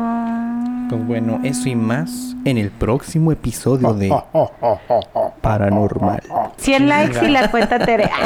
[0.89, 4.09] Pues bueno, eso y más en el próximo episodio de
[5.41, 6.23] Paranormal.
[6.57, 8.09] 100 likes y la cuenta Tere.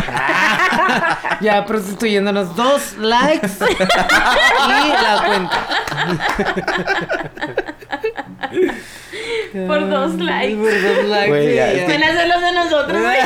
[1.41, 5.67] Ya prostituyéndonos dos likes y la cuenta.
[9.67, 10.55] Por dos likes.
[10.57, 11.55] Por dos likes.
[11.55, 13.01] Ya, sí, los de nosotros.
[13.01, 13.17] güey.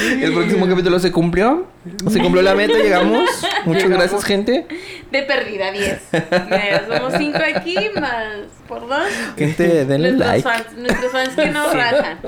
[0.00, 1.66] El próximo capítulo se cumplió.
[2.08, 3.28] Se cumplió la meta, llegamos.
[3.64, 4.66] Muchas gracias, gente.
[5.10, 6.00] De perdida 10.
[6.12, 8.24] Mira, somos 5 aquí más
[8.68, 9.08] por dos.
[9.36, 10.48] Gente, denle nuestros like.
[10.48, 12.18] Fans, nuestros fans que no rajan.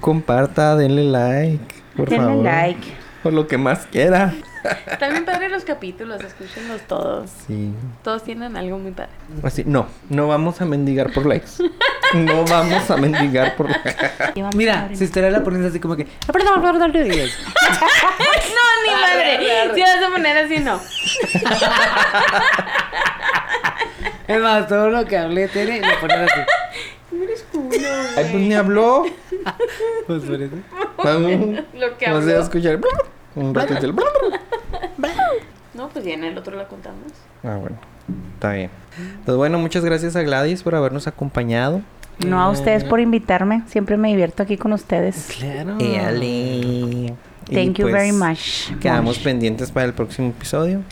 [0.00, 1.74] Comparta, denle like.
[1.96, 2.44] Por Denle favor.
[2.44, 2.92] like.
[3.22, 4.34] Por lo que más quiera.
[4.98, 7.30] También padre los capítulos, escúchenlos todos.
[7.46, 7.72] Sí.
[8.02, 9.10] Todos tienen algo muy padre.
[9.42, 11.50] Así, no, no vamos a mendigar por likes.
[12.14, 13.96] No vamos a mendigar por likes.
[14.34, 16.04] Y vamos a Mira, si estaría la pones así como que.
[17.64, 19.74] no, ni madre.
[19.74, 20.80] Si vas a poner así, no.
[24.28, 26.40] Es más, todo lo que hablé, Tere, lo pones así.
[28.16, 29.04] Ay, pues ni habló.
[30.06, 30.56] Pues por eso.
[30.98, 31.30] Vamos.
[31.74, 32.42] Lo que Vamos a habló.
[32.42, 32.80] escuchar.
[33.34, 33.94] Un ratito el.
[35.74, 37.12] No, pues ya en el otro la contamos.
[37.44, 37.76] Ah, bueno.
[38.34, 38.70] Está bien.
[39.24, 41.82] Pues bueno, muchas gracias a Gladys por habernos acompañado.
[42.24, 43.62] No a ustedes por invitarme.
[43.66, 45.28] Siempre me divierto aquí con ustedes.
[45.38, 45.76] Claro.
[45.80, 47.12] Y
[47.52, 48.76] Thank you pues, very much.
[48.80, 49.24] Quedamos Much.
[49.24, 50.82] pendientes para el próximo episodio.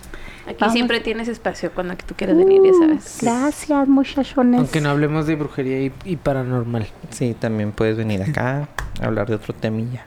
[0.47, 0.75] Aquí Vamos.
[0.75, 3.19] siempre tienes espacio cuando tú quieras venir, ya sabes.
[3.23, 4.61] Gracias, muchachones.
[4.61, 6.87] Aunque no hablemos de brujería y, y paranormal.
[7.11, 8.69] Sí, también puedes venir acá
[9.01, 10.05] a hablar de otro temilla.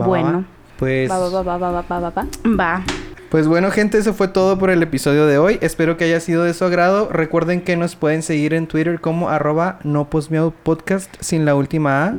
[0.00, 0.32] Va, Bueno.
[0.38, 0.44] va.
[0.78, 2.82] Pues, Va, va, va, va, va, va, va, va.
[3.30, 5.58] Pues bueno, gente, eso fue todo por el episodio de hoy.
[5.60, 7.08] Espero que haya sido de su agrado.
[7.12, 12.14] Recuerden que nos pueden seguir en Twitter como arroba no podcast sin la última A.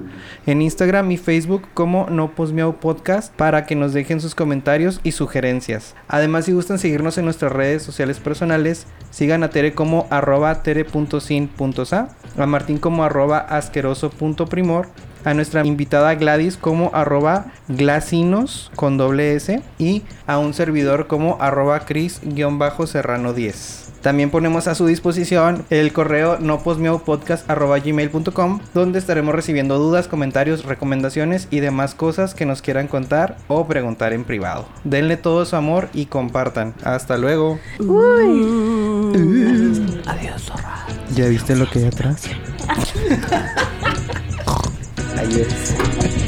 [0.45, 5.95] En Instagram y Facebook como no podcast para que nos dejen sus comentarios y sugerencias.
[6.07, 12.07] Además, si gustan seguirnos en nuestras redes sociales personales, sigan a Tere como arroba tere.sin.sa,
[12.38, 14.88] a Martín como arroba asqueroso.primor,
[15.24, 21.38] a nuestra invitada Gladys como arroba glasinos con doble S y a un servidor como
[21.39, 23.91] arroba cris-serrano 10.
[24.01, 31.59] También ponemos a su disposición el correo noposmeopodcast.gmail.com donde estaremos recibiendo dudas, comentarios, recomendaciones y
[31.59, 34.65] demás cosas que nos quieran contar o preguntar en privado.
[34.84, 36.74] Denle todo su amor y compartan.
[36.84, 37.59] Hasta luego.
[40.07, 40.88] Adiós, zorra.
[41.15, 42.24] ¿Ya viste lo que hay atrás?
[45.22, 46.20] Adiós.